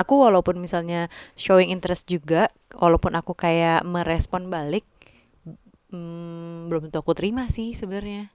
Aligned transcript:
aku 0.00 0.24
walaupun 0.24 0.56
misalnya 0.56 1.12
showing 1.36 1.68
interest 1.68 2.08
juga 2.08 2.48
walaupun 2.72 3.12
aku 3.12 3.36
kayak 3.36 3.84
merespon 3.84 4.48
balik 4.48 4.88
hmm, 5.92 6.72
belum 6.72 6.88
tentu 6.88 7.04
aku 7.04 7.12
terima 7.12 7.52
sih 7.52 7.76
sebenarnya 7.76 8.32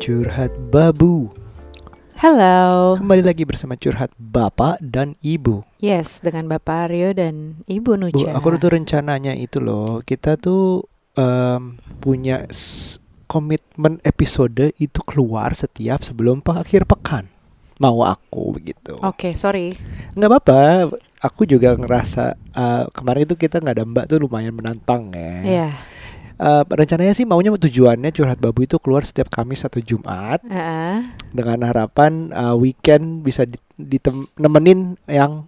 Curhat 0.00 0.50
Babu. 0.74 1.39
Halo 2.20 3.00
Kembali 3.00 3.24
lagi 3.24 3.48
bersama 3.48 3.80
Curhat 3.80 4.12
Bapak 4.20 4.76
dan 4.84 5.16
Ibu. 5.24 5.64
yes 5.80 6.20
dengan 6.20 6.52
Bapak 6.52 6.92
Aryo 6.92 7.16
dan 7.16 7.64
Ibu 7.64 7.96
Bu, 7.96 7.96
Nuja 7.96 8.36
aku 8.36 8.60
tuh 8.60 8.76
rencananya 8.76 9.32
itu 9.32 9.56
loh, 9.56 10.04
kita 10.04 10.36
tuh 10.36 10.84
em, 11.16 11.80
punya 11.96 12.44
komitmen 13.24 14.04
episode 14.04 14.68
itu 14.76 15.00
keluar 15.08 15.56
setiap 15.56 16.04
sebelum 16.04 16.44
akhir 16.44 16.84
pekan. 16.84 17.24
Mau 17.80 18.04
aku 18.04 18.52
begitu. 18.52 19.00
oke 19.00 19.32
sorry 19.32 19.72
Nggak 20.12 20.28
apa-apa. 20.28 20.60
Aku 21.24 21.48
juga 21.48 21.72
ngerasa 21.72 22.36
eh, 22.36 22.84
kemarin 22.92 23.24
itu 23.24 23.40
kita 23.40 23.64
nggak 23.64 23.76
ada 23.80 23.84
mbak 23.88 24.04
tuh 24.12 24.20
lumayan 24.20 24.52
menantang 24.52 25.08
ya. 25.16 25.32
Iya 25.40 25.68
Eh, 26.40 26.64
rencananya 26.72 27.12
sih 27.12 27.28
maunya 27.28 27.52
tujuannya 27.52 28.16
curhat 28.16 28.40
babu 28.40 28.64
itu 28.64 28.80
keluar 28.80 29.04
setiap 29.04 29.28
Kamis 29.28 29.60
atau 29.60 29.76
Jumat 29.84 30.40
Heeh. 30.48 31.04
dengan 31.36 31.68
harapan 31.68 32.32
uh, 32.32 32.56
weekend 32.56 33.20
bisa 33.20 33.44
di- 33.44 33.60
ditem- 33.76 34.24
nemenin 34.40 34.96
yang 35.04 35.44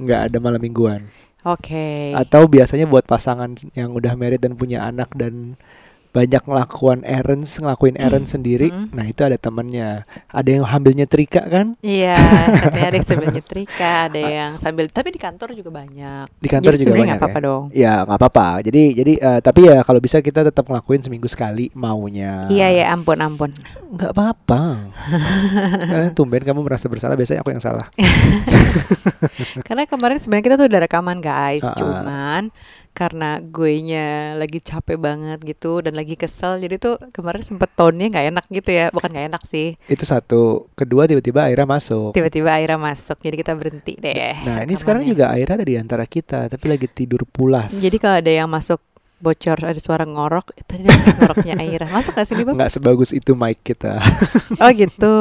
nggak 0.00 0.32
ada 0.32 0.38
malam 0.40 0.56
mingguan 0.56 1.04
oke 1.44 2.16
atau 2.16 2.48
biasanya 2.48 2.88
buat 2.88 3.04
pasangan 3.04 3.52
yang 3.76 3.92
udah 3.92 4.16
married 4.16 4.40
dan 4.40 4.56
punya 4.56 4.80
anak 4.80 5.12
dan 5.12 5.60
banyak 6.10 6.42
ngelakuin 6.42 7.00
errands 7.02 7.54
ngelakuin 7.56 7.94
errands 7.94 8.30
sendiri 8.30 8.68
Mm. 8.68 8.90
nah 8.90 9.04
itu 9.04 9.20
ada 9.20 9.34
temennya 9.34 10.02
ada 10.26 10.48
yang 10.48 10.62
sambil 10.64 10.92
nyetrika 10.92 11.42
kan 11.44 11.78
Iya, 11.80 12.18
katanya 12.60 12.86
ada 12.86 12.96
yang 12.96 13.06
sambil 13.06 13.28
nyetrika, 13.30 13.92
ada 14.06 14.20
yang 14.38 14.50
sambil 14.56 14.84
tapi 14.86 15.08
di 15.08 15.18
kantor 15.18 15.48
juga 15.52 15.70
banyak. 15.72 16.24
di 16.34 16.48
kantor 16.48 16.72
Jadi 16.72 16.80
juga 16.80 16.92
banyak 16.94 17.06
nggak 17.08 17.20
apa-apa 17.20 17.38
ya 17.38 17.46
dong. 17.46 17.64
ya 17.72 17.94
nggak 18.02 18.18
apa-apa 18.18 18.46
jadi 18.60 18.82
jadi 18.92 19.12
eh, 19.16 19.40
tapi 19.40 19.60
ya 19.64 19.78
kalau 19.80 19.98
bisa 19.98 20.18
kita 20.18 20.40
tetap 20.42 20.64
ngelakuin 20.64 21.00
seminggu 21.00 21.26
sekali 21.26 21.70
maunya 21.72 22.46
Iya 22.48 22.68
ya, 22.72 22.84
ampun 22.90 23.18
ampun. 23.18 23.50
nggak 23.88 24.10
apa-apa 24.10 24.62
kalian 25.90 26.12
tumben 26.12 26.42
kamu 26.42 26.60
merasa 26.60 26.86
bersalah 26.86 27.14
biasanya 27.14 27.40
aku 27.40 27.50
yang 27.50 27.60
salah 27.60 27.86
Karena 29.62 29.84
kemarin 29.84 30.16
sebenarnya 30.16 30.44
kita 30.44 30.56
tuh 30.56 30.66
udah 30.66 30.80
rekaman 30.80 31.18
guys, 31.18 31.62
Ah, 31.62 31.68
ah. 31.68 31.76
cuman 31.76 32.42
karena 33.00 33.40
gue 33.40 33.72
nya 33.80 34.36
lagi 34.36 34.60
capek 34.60 35.00
banget 35.00 35.40
gitu 35.40 35.80
dan 35.80 35.96
lagi 35.96 36.20
kesel, 36.20 36.60
jadi 36.60 36.76
tuh 36.76 37.00
kemarin 37.16 37.40
sempet 37.40 37.72
tone-nya 37.72 38.12
nggak 38.12 38.26
enak 38.36 38.44
gitu 38.52 38.70
ya, 38.76 38.92
bukan 38.92 39.08
nggak 39.08 39.26
enak 39.32 39.42
sih. 39.48 39.72
itu 39.88 40.04
satu 40.04 40.68
kedua 40.76 41.08
tiba-tiba 41.08 41.48
Aira 41.48 41.64
masuk 41.64 42.12
Tiba-tiba 42.12 42.52
Aira 42.52 42.76
masuk, 42.76 43.16
jadi 43.24 43.40
kita 43.40 43.56
berhenti 43.56 43.96
deh. 43.96 44.44
Nah 44.44 44.60
ini 44.68 44.76
sekarang 44.76 45.08
juga 45.08 45.32
Aira 45.32 45.56
ada 45.56 45.64
di 45.64 45.80
antara 45.80 46.04
kita 46.04 46.46
Tapi 46.46 46.64
lagi 46.70 46.86
tidur 46.86 47.24
pulas 47.26 47.72
Jadi 47.80 47.96
kalau 47.96 48.20
ada 48.20 48.30
yang 48.30 48.46
masuk 48.52 48.78
bocor 49.20 49.60
ada 49.60 49.76
suara 49.76 50.08
ngorok, 50.08 50.56
itu 50.56 50.80
dia 50.80 50.90
ngoroknya 51.20 51.54
Aira. 51.60 51.86
Masuk 51.92 52.16
gak 52.16 52.24
sih 52.24 52.34
nih, 52.40 52.44
Bang? 52.48 52.56
nggak 52.56 52.72
sebagus 52.72 53.12
itu 53.12 53.36
mic 53.36 53.60
kita 53.60 54.00
Oh 54.58 54.70
gitu. 54.72 55.12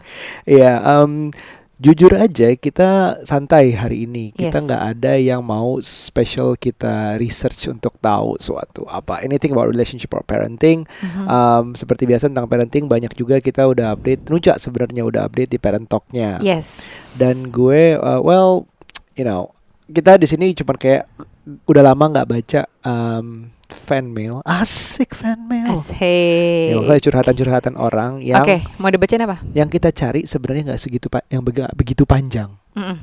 Iya 0.48 0.76
em, 0.80 1.32
Jujur 1.78 2.10
aja 2.10 2.50
kita 2.52 2.88
santai 3.22 3.70
hari 3.70 4.02
ini 4.02 4.34
Kita 4.34 4.58
Yes. 4.58 4.66
nggak 4.66 4.82
ada 4.88 5.12
yang 5.14 5.40
mau 5.40 5.78
special 5.78 6.54
kita 6.54 7.14
research 7.16 7.66
untuk 7.68 7.94
tahu 7.98 8.34
suatu 8.36 8.82
apa 8.84 9.22
Anything 9.22 9.54
about 9.54 9.70
relationship 9.70 10.10
or 10.10 10.20
parenting 10.20 10.82
Mhm. 10.98 11.24
Em, 11.24 11.64
Seperti 11.72 12.02
biasa 12.04 12.26
tentang 12.26 12.46
parenting 12.46 12.84
Banyak 12.84 13.14
juga 13.14 13.38
kita 13.38 13.64
udah 13.64 13.94
update 13.94 14.26
Nuja 14.26 14.58
sebenarnya 14.58 15.06
udah 15.06 15.22
update 15.24 15.54
di 15.54 15.58
parent 15.58 15.86
talknya 15.86 16.42
Yes. 16.42 16.82
Dan 17.14 17.48
gue 17.48 17.94
uh, 17.94 18.18
well 18.18 18.66
You 19.14 19.22
know 19.22 19.54
Kita 19.86 20.18
di 20.18 20.26
sini 20.26 20.50
cuma 20.52 20.74
kayak 20.74 21.06
Udah 21.64 21.80
lama 21.80 22.04
nggak 22.10 22.28
baca 22.28 22.60
em, 22.82 23.54
fan 23.68 24.10
mail 24.10 24.40
Asik 24.42 25.12
fan 25.12 25.44
mail 25.44 25.76
Asik. 25.76 26.72
Ya, 26.72 26.74
maksudnya 26.76 27.02
curhatan-curhatan 27.04 27.74
orang 27.76 28.20
yang 28.20 28.40
Oke, 28.40 28.64
mau 28.76 28.88
dibacain 28.88 29.20
apa? 29.20 29.40
yang 29.52 29.68
kita 29.68 29.92
cari 29.92 30.24
sebenarnya 30.24 30.72
nggak 30.72 30.80
segitu 30.80 31.06
pa- 31.06 31.24
yang 31.28 31.44
begitu 31.74 32.08
panjang. 32.08 32.48
Mm-mm. 32.72 32.96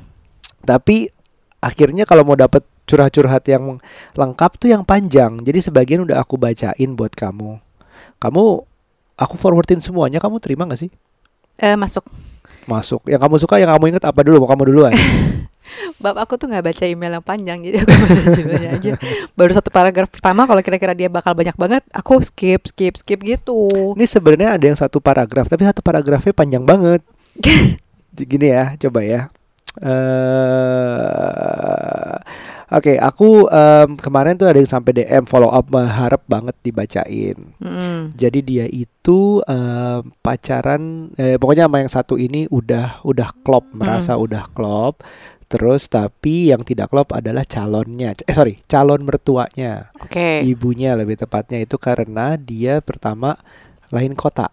Tapi 0.62 1.10
akhirnya 1.58 2.02
kalau 2.02 2.22
mau 2.22 2.34
dapet 2.34 2.66
curhat-curhat 2.86 3.42
yang 3.46 3.78
lengkap 4.14 4.50
tuh 4.56 4.70
yang 4.70 4.82
panjang. 4.82 5.42
Jadi 5.42 5.58
sebagian 5.60 6.02
udah 6.02 6.22
aku 6.22 6.38
bacain 6.38 6.90
buat 6.94 7.14
kamu. 7.14 7.58
Kamu 8.18 8.42
aku 9.18 9.34
forwardin 9.34 9.82
semuanya, 9.82 10.22
kamu 10.22 10.38
terima 10.38 10.66
nggak 10.66 10.86
sih? 10.86 10.90
Eh, 11.58 11.74
masuk. 11.74 12.06
Masuk. 12.66 13.06
Yang 13.06 13.20
kamu 13.22 13.34
suka, 13.38 13.54
yang 13.58 13.70
kamu 13.74 13.94
inget 13.94 14.04
apa 14.06 14.20
dulu? 14.22 14.42
Mau 14.42 14.50
kamu 14.50 14.64
duluan? 14.70 14.92
Bab 15.96 16.16
aku 16.20 16.36
tuh 16.36 16.46
nggak 16.50 16.64
baca 16.64 16.84
email 16.86 17.12
yang 17.18 17.24
panjang, 17.24 17.58
jadi 17.62 17.82
aku 17.82 17.92
baca 17.92 18.20
judulnya 18.38 18.70
aja. 18.76 18.90
Baru 19.32 19.52
satu 19.54 19.70
paragraf 19.72 20.08
pertama, 20.10 20.44
kalau 20.44 20.60
kira-kira 20.62 20.92
dia 20.92 21.08
bakal 21.08 21.32
banyak 21.34 21.56
banget, 21.56 21.82
aku 21.94 22.20
skip, 22.22 22.66
skip, 22.68 22.94
skip 23.00 23.20
gitu. 23.22 23.68
Ini 23.94 24.06
sebenarnya 24.06 24.58
ada 24.58 24.64
yang 24.66 24.78
satu 24.78 25.00
paragraf, 25.00 25.46
tapi 25.50 25.64
satu 25.64 25.80
paragrafnya 25.80 26.32
panjang 26.36 26.64
banget. 26.66 27.02
Gini 28.16 28.48
ya, 28.48 28.74
coba 28.80 29.04
ya. 29.04 29.28
eh 29.84 30.96
Oke, 32.66 32.98
aku 32.98 33.46
em, 33.46 33.94
kemarin 33.94 34.34
tuh 34.34 34.50
ada 34.50 34.58
yang 34.58 34.66
sampai 34.66 34.90
DM 34.90 35.22
follow 35.30 35.46
up 35.46 35.70
berharap 35.70 36.26
banget 36.26 36.58
dibacain. 36.66 37.38
Mm-mm. 37.62 38.10
Jadi 38.18 38.42
dia 38.42 38.66
itu 38.66 39.38
em, 39.46 40.10
pacaran, 40.18 41.14
eh, 41.14 41.38
pokoknya 41.38 41.70
sama 41.70 41.78
yang 41.78 41.92
satu 41.92 42.18
ini 42.18 42.50
udah 42.50 43.06
udah 43.06 43.30
klop, 43.46 43.70
merasa 43.70 44.18
udah 44.18 44.50
klop. 44.50 45.06
Terus 45.46 45.86
tapi 45.86 46.50
yang 46.50 46.60
tidak 46.60 46.90
klop 46.90 47.14
adalah 47.14 47.46
calonnya, 47.46 48.18
eh 48.18 48.34
sorry, 48.34 48.58
calon 48.66 49.00
mertuanya, 49.00 49.94
Oke. 49.96 50.42
ibunya 50.42 50.92
lebih 50.92 51.14
tepatnya 51.16 51.62
itu 51.62 51.78
karena 51.78 52.34
dia 52.34 52.82
pertama 52.82 53.38
lain 53.88 54.12
kota. 54.12 54.50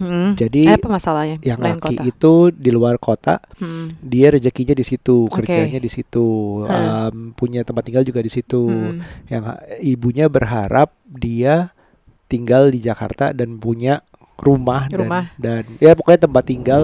Mm-mm. 0.00 0.32
Jadi 0.32 0.64
Eh, 0.64 0.76
apa 0.76 0.88
masalahnya? 0.88 1.36
yang 1.40 1.58
Lain 1.58 1.76
laki 1.76 1.96
kota. 1.96 2.02
itu 2.04 2.32
di 2.50 2.70
luar 2.70 2.96
kota, 2.96 3.36
Mm. 3.58 4.00
dia 4.00 4.30
rezekinya 4.30 4.72
di 4.72 4.80
situ, 4.82 5.26
Oke. 5.26 5.44
kerjanya 5.44 5.76
di 5.76 5.90
situ, 5.90 6.26
Hah. 6.64 7.10
em, 7.10 7.32
punya 7.32 7.60
tempat 7.60 7.84
tinggal 7.84 8.00
juga 8.02 8.20
di 8.20 8.30
situ. 8.30 8.64
Mm. 8.64 9.28
Yang 9.28 9.44
ibunya 9.82 10.26
berharap 10.26 10.88
dia 11.04 11.74
tinggal 12.26 12.72
di 12.72 12.80
Jakarta 12.80 13.30
dan 13.30 13.58
punya 13.58 14.00
rumah, 14.36 14.88
dan- 14.88 15.00
Rumah. 15.00 15.24
Dan, 15.36 15.62
ya 15.78 15.92
pokoknya 15.92 16.20
tempat 16.22 16.44
tinggal 16.44 16.82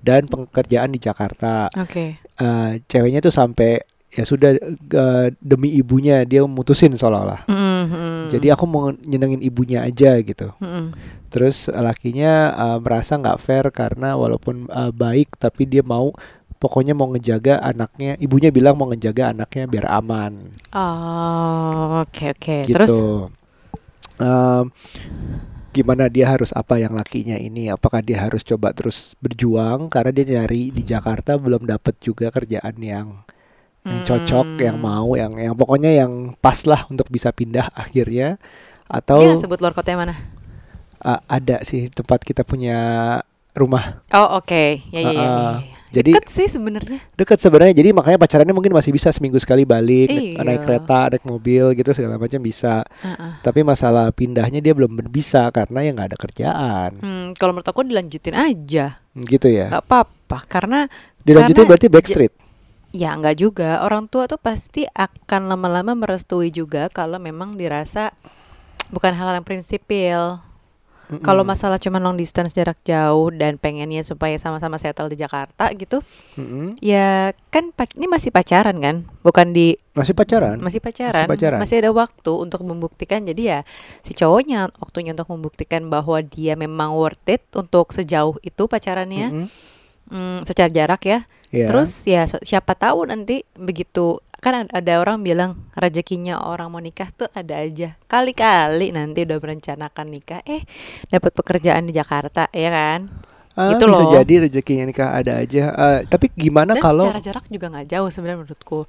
dan 0.00 0.26
pekerjaan 0.26 0.92
di 0.92 1.00
Jakarta. 1.00 1.68
Oke. 1.76 2.20
Eh, 2.20 2.70
ceweknya 2.88 3.20
tuh 3.20 3.32
sampai 3.32 3.80
ya 4.10 4.26
sudah 4.26 4.58
eh, 4.58 5.26
demi 5.38 5.76
ibunya 5.78 6.26
dia 6.26 6.42
mutusin 6.42 6.96
seolah-olah. 6.96 7.46
Mm-mm, 7.46 7.84
mm. 7.86 8.22
Jadi 8.32 8.46
aku 8.50 8.64
mau 8.66 8.90
nyenengin 8.90 9.44
ibunya 9.44 9.86
aja 9.86 10.18
gitu. 10.18 10.50
Mm-mm. 10.58 10.92
Terus 11.30 11.70
lakinya 11.70 12.50
uh, 12.58 12.78
merasa 12.82 13.14
nggak 13.14 13.38
fair 13.38 13.70
karena 13.70 14.18
walaupun 14.18 14.66
uh, 14.66 14.90
baik 14.90 15.38
tapi 15.38 15.62
dia 15.62 15.78
mau 15.86 16.10
pokoknya 16.58 16.90
mau 16.90 17.06
ngejaga 17.06 17.62
anaknya. 17.62 18.18
Ibunya 18.18 18.50
bilang 18.50 18.74
mau 18.74 18.90
ngejaga 18.90 19.30
anaknya 19.30 19.70
biar 19.70 19.86
aman 19.94 20.50
Oh, 20.74 22.02
oke 22.02 22.34
oke. 22.34 22.56
gitu. 22.66 22.74
Terus 22.74 22.94
Um, 24.20 24.68
gimana 25.76 26.04
dia 26.10 26.26
harus 26.32 26.50
apa 26.54 26.74
yang 26.82 26.94
lakinya 27.00 27.36
ini? 27.38 27.70
Apakah 27.74 28.00
dia 28.02 28.18
harus 28.26 28.42
coba 28.46 28.68
terus 28.76 29.14
berjuang 29.24 29.86
karena 29.94 30.10
dia 30.16 30.24
nyari 30.40 30.70
di 30.74 30.82
Jakarta 30.86 31.38
belum 31.38 31.62
dapat 31.68 31.94
juga 32.02 32.26
kerjaan 32.34 32.76
yang 32.82 33.08
yang 33.90 34.00
cocok, 34.04 34.48
yang 34.66 34.76
Hmm. 34.76 34.84
mau, 34.88 35.08
yang 35.18 35.32
yang 35.38 35.54
pokoknya 35.58 35.90
yang 36.00 36.12
pas 36.44 36.58
lah 36.70 36.86
untuk 36.92 37.08
bisa 37.10 37.30
pindah 37.34 37.70
akhirnya 37.74 38.38
atau 38.90 39.20
Dia 39.20 39.36
sebut 39.40 39.58
luar 39.62 39.74
kota 39.76 39.88
yang 39.92 40.00
mana? 40.02 40.14
uh, 41.04 41.20
ada 41.28 41.62
sih 41.66 41.88
tempat 41.92 42.20
kita 42.24 42.42
punya 42.46 42.76
rumah. 43.52 44.02
Oh, 44.10 44.38
oke. 44.38 44.84
Ya 44.88 45.00
ya 45.00 45.10
ya. 45.10 45.10
Uh-uh. 45.10 45.54
ya, 45.58 45.66
ya. 45.66 45.78
Jadi 45.90 46.14
Deket 46.14 46.30
sih 46.30 46.46
sebenarnya. 46.46 47.02
deket 47.18 47.42
sebenarnya. 47.42 47.74
Jadi 47.74 47.90
makanya 47.90 48.14
pacarannya 48.14 48.54
mungkin 48.54 48.70
masih 48.70 48.94
bisa 48.94 49.10
seminggu 49.10 49.42
sekali 49.42 49.66
balik, 49.66 50.06
naik, 50.06 50.38
Iya. 50.38 50.46
naik 50.46 50.60
kereta, 50.62 51.10
naik 51.10 51.26
mobil 51.26 51.74
gitu 51.74 51.90
segala 51.90 52.14
macam 52.14 52.38
bisa. 52.38 52.86
Uh-uh. 53.02 53.42
Tapi 53.42 53.66
masalah 53.66 54.14
pindahnya 54.14 54.62
dia 54.62 54.70
belum 54.70 54.94
bisa 55.10 55.50
karena 55.50 55.82
ya 55.82 55.90
nggak 55.90 56.08
ada 56.14 56.18
kerjaan, 56.18 56.90
Hmm, 57.02 57.26
kalau 57.34 57.50
menurut 57.52 57.66
aku 57.66 57.82
dilanjutin 57.82 58.38
aja, 58.38 59.02
gitu 59.18 59.50
ya. 59.50 59.66
nggak 59.66 59.82
apa-apa. 59.82 60.38
Karena 60.46 60.86
Dilanjutin 61.20 61.58
karena 61.58 61.70
berarti 61.74 61.86
backstreet. 61.90 62.32
ya 62.92 63.10
nggak 63.12 63.36
juga. 63.36 63.82
Orang 63.82 64.06
tua 64.06 64.30
tuh 64.30 64.38
pasti 64.38 64.86
akan 64.86 65.50
lama-lama 65.50 65.98
merestui 65.98 66.54
juga 66.54 66.86
kalau 66.86 67.18
memang 67.18 67.58
dirasa 67.58 68.14
bukan 68.88 69.10
hal 69.10 69.34
yang 69.34 69.42
prinsipil. 69.42 70.38
Mm-mm. 71.10 71.26
Kalau 71.26 71.42
masalah 71.42 71.82
cuma 71.82 71.98
long 71.98 72.14
distance 72.14 72.54
jarak 72.54 72.78
jauh 72.86 73.34
dan 73.34 73.58
pengennya 73.58 74.06
supaya 74.06 74.38
sama-sama 74.38 74.78
settle 74.78 75.10
di 75.10 75.18
Jakarta 75.18 75.66
gitu, 75.74 76.06
Mm-mm. 76.38 76.78
ya 76.78 77.34
kan 77.50 77.74
ini 77.98 78.06
masih 78.06 78.30
pacaran 78.30 78.78
kan, 78.78 79.02
bukan 79.26 79.50
di 79.50 79.74
masih 79.90 80.14
pacaran. 80.14 80.62
masih 80.62 80.78
pacaran, 80.78 81.26
Masih 81.26 81.34
pacaran. 81.34 81.58
masih 81.58 81.76
ada 81.82 81.90
waktu 81.90 82.32
untuk 82.32 82.62
membuktikan. 82.62 83.26
Jadi 83.26 83.42
ya 83.50 83.66
si 84.06 84.14
cowoknya 84.14 84.70
waktunya 84.78 85.10
untuk 85.10 85.34
membuktikan 85.34 85.90
bahwa 85.90 86.22
dia 86.22 86.54
memang 86.54 86.94
worth 86.94 87.26
it 87.26 87.42
untuk 87.58 87.90
sejauh 87.90 88.38
itu 88.46 88.70
pacarannya, 88.70 89.26
Mm-mm. 89.34 89.46
hmm, 90.14 90.38
secara 90.46 90.70
jarak 90.70 91.02
ya. 91.02 91.18
Iya. 91.50 91.66
Terus 91.66 91.90
ya 92.06 92.30
siapa 92.30 92.78
tahu 92.78 93.10
nanti 93.10 93.42
begitu 93.58 94.22
kan 94.40 94.64
ad- 94.66 94.72
ada 94.72 94.92
orang 95.00 95.20
bilang 95.20 95.68
rezekinya 95.76 96.40
orang 96.42 96.68
mau 96.72 96.80
nikah 96.82 97.08
tuh 97.12 97.28
ada 97.36 97.60
aja. 97.60 97.96
Kali-kali 98.08 98.90
nanti 98.92 99.28
udah 99.28 99.38
merencanakan 99.38 100.06
nikah 100.08 100.40
eh 100.48 100.64
dapat 101.12 101.32
pekerjaan 101.36 101.86
di 101.88 101.92
Jakarta 101.94 102.48
ya 102.50 102.70
kan. 102.72 103.00
Ah, 103.58 103.74
gitu 103.74 103.84
bisa 103.90 104.04
loh. 104.06 104.12
jadi 104.14 104.34
rezekinya 104.48 104.84
nikah 104.88 105.10
ada 105.12 105.32
aja. 105.42 105.74
Eh, 105.74 105.98
tapi 106.08 106.30
gimana 106.32 106.72
Dan 106.78 106.82
kalau 106.82 107.04
secara 107.04 107.20
jarak 107.20 107.44
juga 107.52 107.66
nggak 107.68 107.88
jauh 107.92 108.08
sebenarnya 108.08 108.38
menurutku. 108.46 108.80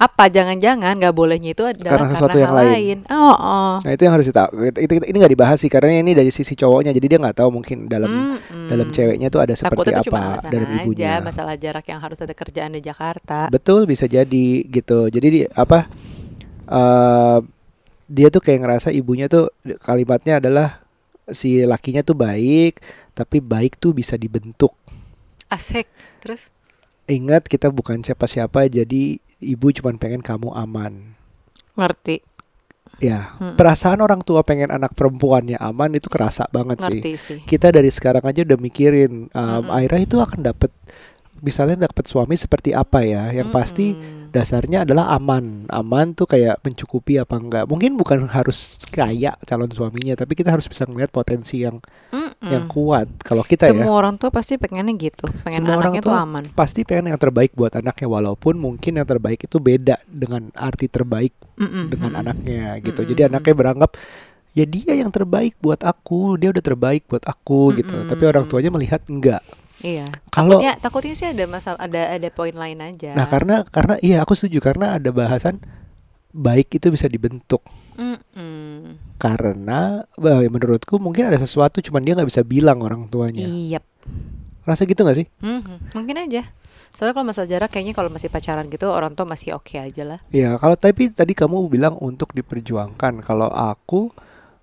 Apa 0.00 0.32
jangan-jangan 0.32 0.96
nggak 0.96 1.12
bolehnya 1.12 1.52
itu 1.52 1.60
adalah 1.60 1.92
Karena 1.92 2.08
sesuatu 2.08 2.40
yang 2.40 2.56
hal 2.56 2.72
lain. 2.72 2.98
Oh, 3.12 3.36
oh. 3.36 3.72
Nah 3.84 3.90
itu 3.92 4.08
yang 4.08 4.16
harus 4.16 4.32
kita 4.32 4.48
itu, 4.80 4.92
ini 4.96 5.16
nggak 5.20 5.32
dibahas 5.36 5.60
sih 5.60 5.68
karena 5.68 6.00
ini 6.00 6.16
dari 6.16 6.32
sisi 6.32 6.56
cowoknya 6.56 6.96
jadi 6.96 7.04
dia 7.04 7.18
nggak 7.20 7.36
tahu 7.44 7.52
mungkin 7.52 7.84
dalam 7.84 8.40
Mm-mm. 8.40 8.72
dalam 8.72 8.88
ceweknya 8.88 9.28
tuh 9.28 9.44
ada 9.44 9.52
seperti 9.52 9.92
Takutnya 9.92 10.00
apa 10.00 10.20
alasan 10.40 10.48
dalam 10.48 10.68
aja, 10.72 10.80
ibunya. 10.80 11.12
masalah 11.20 11.54
jarak 11.60 11.84
yang 11.84 12.00
harus 12.00 12.16
ada 12.24 12.32
kerjaan 12.32 12.72
di 12.72 12.80
Jakarta. 12.80 13.52
Betul 13.52 13.84
bisa 13.84 14.08
jadi 14.08 14.48
gitu. 14.64 15.12
Jadi 15.12 15.26
di, 15.28 15.40
apa 15.52 15.84
eh 16.64 17.38
dia 18.08 18.26
tuh 18.32 18.40
kayak 18.40 18.64
ngerasa 18.64 18.88
ibunya 18.96 19.28
tuh 19.28 19.52
kalimatnya 19.84 20.40
adalah 20.40 20.80
si 21.28 21.60
lakinya 21.62 22.00
tuh 22.00 22.16
baik 22.16 22.80
tapi 23.12 23.44
baik 23.44 23.76
tuh 23.76 23.92
bisa 23.92 24.16
dibentuk. 24.16 24.72
Asik. 25.52 25.84
Terus 26.24 26.48
Ingat 27.10 27.50
kita 27.50 27.74
bukan 27.74 28.06
siapa-siapa 28.06 28.70
jadi 28.70 29.18
ibu 29.40 29.72
cuman 29.72 29.96
pengen 29.96 30.20
kamu 30.20 30.52
aman. 30.52 31.16
ngerti, 31.74 32.20
Ya, 33.00 33.32
Mm-mm. 33.40 33.56
perasaan 33.56 34.04
orang 34.04 34.20
tua 34.20 34.44
pengen 34.44 34.68
anak 34.68 34.92
perempuannya 34.92 35.56
aman 35.56 35.96
itu 35.96 36.12
kerasa 36.12 36.44
banget 36.50 36.84
sih. 36.84 37.00
ngerti 37.00 37.12
sih. 37.16 37.38
kita 37.40 37.72
dari 37.72 37.88
sekarang 37.88 38.20
aja 38.20 38.44
udah 38.44 38.58
mikirin 38.60 39.32
um, 39.32 39.40
Mm-mm. 39.64 39.72
Aira 39.72 39.96
itu 39.96 40.20
akan 40.20 40.44
dapat 40.44 40.68
misalnya 41.40 41.88
dapat 41.88 42.04
suami 42.04 42.36
seperti 42.36 42.76
apa 42.76 43.00
ya 43.00 43.32
yang 43.32 43.48
pasti 43.48 43.96
Mm-mm. 43.96 44.19
Dasarnya 44.30 44.86
adalah 44.86 45.10
aman. 45.12 45.66
Aman 45.68 46.14
tuh 46.14 46.24
kayak 46.24 46.62
mencukupi 46.62 47.18
apa 47.18 47.34
enggak. 47.36 47.64
Mungkin 47.66 47.98
bukan 47.98 48.30
harus 48.30 48.78
kaya 48.88 49.34
calon 49.44 49.70
suaminya 49.70 50.14
tapi 50.14 50.38
kita 50.38 50.54
harus 50.54 50.66
bisa 50.70 50.86
ngeliat 50.86 51.10
potensi 51.10 51.62
yang 51.62 51.82
Mm-mm. 52.10 52.50
yang 52.50 52.64
kuat. 52.70 53.10
Kalau 53.20 53.42
kita 53.42 53.68
Semua 53.68 53.90
ya 53.92 53.98
orang 54.06 54.14
tua 54.16 54.30
pasti 54.30 54.56
pengennya 54.56 54.94
gitu, 54.96 55.26
pengen 55.42 55.66
Semua 55.66 55.78
orang 55.78 55.94
anaknya 55.94 56.02
tuh 56.06 56.14
aman. 56.14 56.44
pasti 56.54 56.80
pengen 56.86 57.12
yang 57.12 57.20
terbaik 57.20 57.52
buat 57.52 57.74
anaknya 57.74 58.08
walaupun 58.08 58.54
mungkin 58.56 58.98
yang 58.98 59.06
terbaik 59.06 59.44
itu 59.44 59.58
beda 59.58 60.00
dengan 60.06 60.48
arti 60.54 60.86
terbaik 60.86 61.34
Mm-mm, 61.58 61.84
dengan 61.90 62.10
mm-mm. 62.14 62.20
anaknya 62.22 62.64
gitu. 62.80 63.02
Mm-mm, 63.02 63.10
jadi 63.14 63.20
anaknya 63.28 63.54
beranggap 63.54 63.90
ya 64.50 64.66
dia 64.66 64.98
yang 64.98 65.14
terbaik 65.14 65.54
buat 65.62 65.78
aku 65.86 66.34
dia 66.34 66.50
udah 66.50 66.64
terbaik 66.64 67.06
buat 67.06 67.22
aku 67.22 67.78
gitu. 67.78 67.94
Mm-mm, 67.94 68.10
tapi 68.10 68.22
orang 68.26 68.44
tuanya 68.50 68.70
melihat 68.74 69.02
enggak 69.06 69.42
Iya. 69.80 70.12
kalau 70.28 70.60
Takutnya, 70.60 70.72
takutnya 70.76 71.14
sih 71.16 71.28
ada 71.28 71.44
masalah, 71.48 71.80
ada 71.80 72.02
ada 72.16 72.28
poin 72.28 72.52
lain 72.52 72.78
aja. 72.80 73.16
Nah 73.16 73.26
karena 73.26 73.64
karena 73.64 73.94
iya 74.04 74.20
aku 74.20 74.36
setuju 74.36 74.60
karena 74.60 75.00
ada 75.00 75.08
bahasan 75.10 75.60
baik 76.30 76.70
itu 76.78 76.94
bisa 76.94 77.10
dibentuk 77.10 77.58
Mm-mm. 77.98 78.94
karena 79.18 80.06
bah, 80.14 80.38
menurutku 80.46 81.02
mungkin 81.02 81.26
ada 81.26 81.34
sesuatu 81.42 81.82
cuman 81.82 82.06
dia 82.06 82.14
nggak 82.14 82.28
bisa 82.30 82.42
bilang 82.46 82.80
orang 82.80 83.10
tuanya. 83.10 83.44
Iya. 83.44 83.80
Rasa 84.62 84.86
gitu 84.86 85.02
nggak 85.02 85.18
sih? 85.18 85.26
Mhm, 85.42 85.96
Mungkin 85.96 86.16
aja. 86.28 86.44
Soalnya 86.90 87.14
kalau 87.14 87.26
masalah 87.30 87.48
jarak 87.50 87.70
kayaknya 87.70 87.94
kalau 87.94 88.10
masih 88.10 88.30
pacaran 88.30 88.66
gitu 88.66 88.90
orang 88.90 89.14
tua 89.14 89.26
masih 89.26 89.54
oke 89.54 89.78
aja 89.78 90.02
lah. 90.02 90.20
Ya 90.34 90.58
kalau 90.58 90.74
tapi 90.74 91.10
tadi 91.10 91.38
kamu 91.38 91.70
bilang 91.70 91.94
untuk 91.98 92.34
diperjuangkan. 92.34 93.22
Kalau 93.22 93.46
aku 93.46 94.10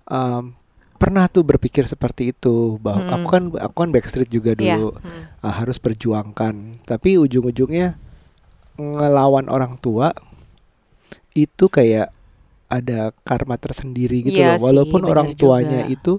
em, 0.08 0.57
pernah 0.98 1.24
tuh 1.26 1.42
berpikir 1.42 1.86
seperti 1.86 2.30
itu 2.30 2.76
bahwa 2.76 3.00
Mm. 3.00 3.14
aku 3.14 3.26
kan 3.26 3.42
aku 3.56 3.76
kan 3.78 3.90
backstreet 3.90 4.28
juga 4.28 4.52
Iya. 4.52 4.74
dulu 4.74 4.88
mm. 4.92 5.40
ah, 5.40 5.54
harus 5.54 5.78
perjuangkan. 5.78 6.82
Tapi 6.82 7.16
ujung-ujungnya 7.16 7.94
ngelawan 8.76 9.46
orang 9.46 9.74
tua 9.76 10.10
itu 11.32 11.66
kayak 11.66 12.10
ada 12.68 13.14
karma 13.22 13.56
tersendiri 13.56 14.22
gitu 14.22 14.36
Iya 14.36 14.54
loh. 14.54 14.58
sih, 14.58 14.64
Walaupun 14.66 15.00
benar 15.00 15.12
orang 15.14 15.28
tuanya 15.32 15.80
juga. 15.82 15.94
itu 15.94 16.12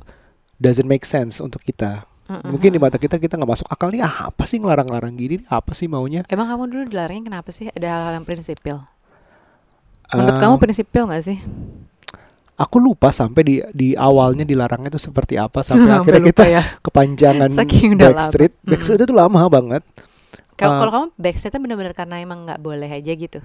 doesn't 0.57 0.87
make 0.87 1.03
sense 1.03 1.37
untuk 1.37 1.61
kita. 1.61 2.07
Mm-mm. 2.25 2.49
Mungkin 2.51 2.69
di 2.69 2.79
mata 2.79 2.95
kita 2.95 3.17
kita 3.17 3.35
nggak 3.35 3.51
masuk 3.51 3.67
akal 3.67 3.89
nih 3.89 4.01
ah, 4.01 4.29
apa 4.29 4.43
sih 4.45 4.57
ngelarang-larang 4.57 5.13
gini? 5.13 5.41
Apa 5.45 5.73
sih 5.73 5.85
maunya? 5.85 6.23
Emang 6.25 6.47
kamu 6.47 6.63
dulu 6.67 6.83
dilarangnya 6.87 7.23
kenapa 7.27 7.49
sih? 7.49 7.67
Ada 7.67 7.87
hal-hal 7.89 8.13
yang 8.17 8.25
prinsipil. 8.25 8.77
Menurut 10.09 10.35
Ah, 10.35 10.41
kamu 10.41 10.55
prinsipil 10.57 11.03
nggak 11.05 11.23
sih? 11.23 11.37
Aku 12.59 12.75
lupa 12.77 13.09
sampai 13.09 13.41
di 13.41 13.55
di 13.71 13.87
awalnya 13.95 14.43
dilarangnya 14.43 14.91
itu 14.91 14.99
seperti 14.99 15.39
apa 15.39 15.63
sampai 15.63 15.95
akhirnya 16.03 16.23
kita 16.27 16.43
ya. 16.45 16.63
kepanjangan 16.83 17.49
Saking 17.55 17.95
udah 17.95 18.11
lama. 18.11 18.19
Backstreet. 18.19 18.53
Backstreet 18.67 18.99
itu 18.99 19.15
lama 19.15 19.39
banget. 19.47 19.83
Kalau 20.59 20.75
Ah. 20.75 20.79
kalau 20.83 20.91
kamu 20.91 21.05
backstreetnya 21.15 21.61
benar-benar 21.63 21.93
karena 21.95 22.19
emang 22.19 22.43
nggak 22.43 22.59
boleh 22.59 22.91
aja 22.91 23.15
gitu. 23.15 23.39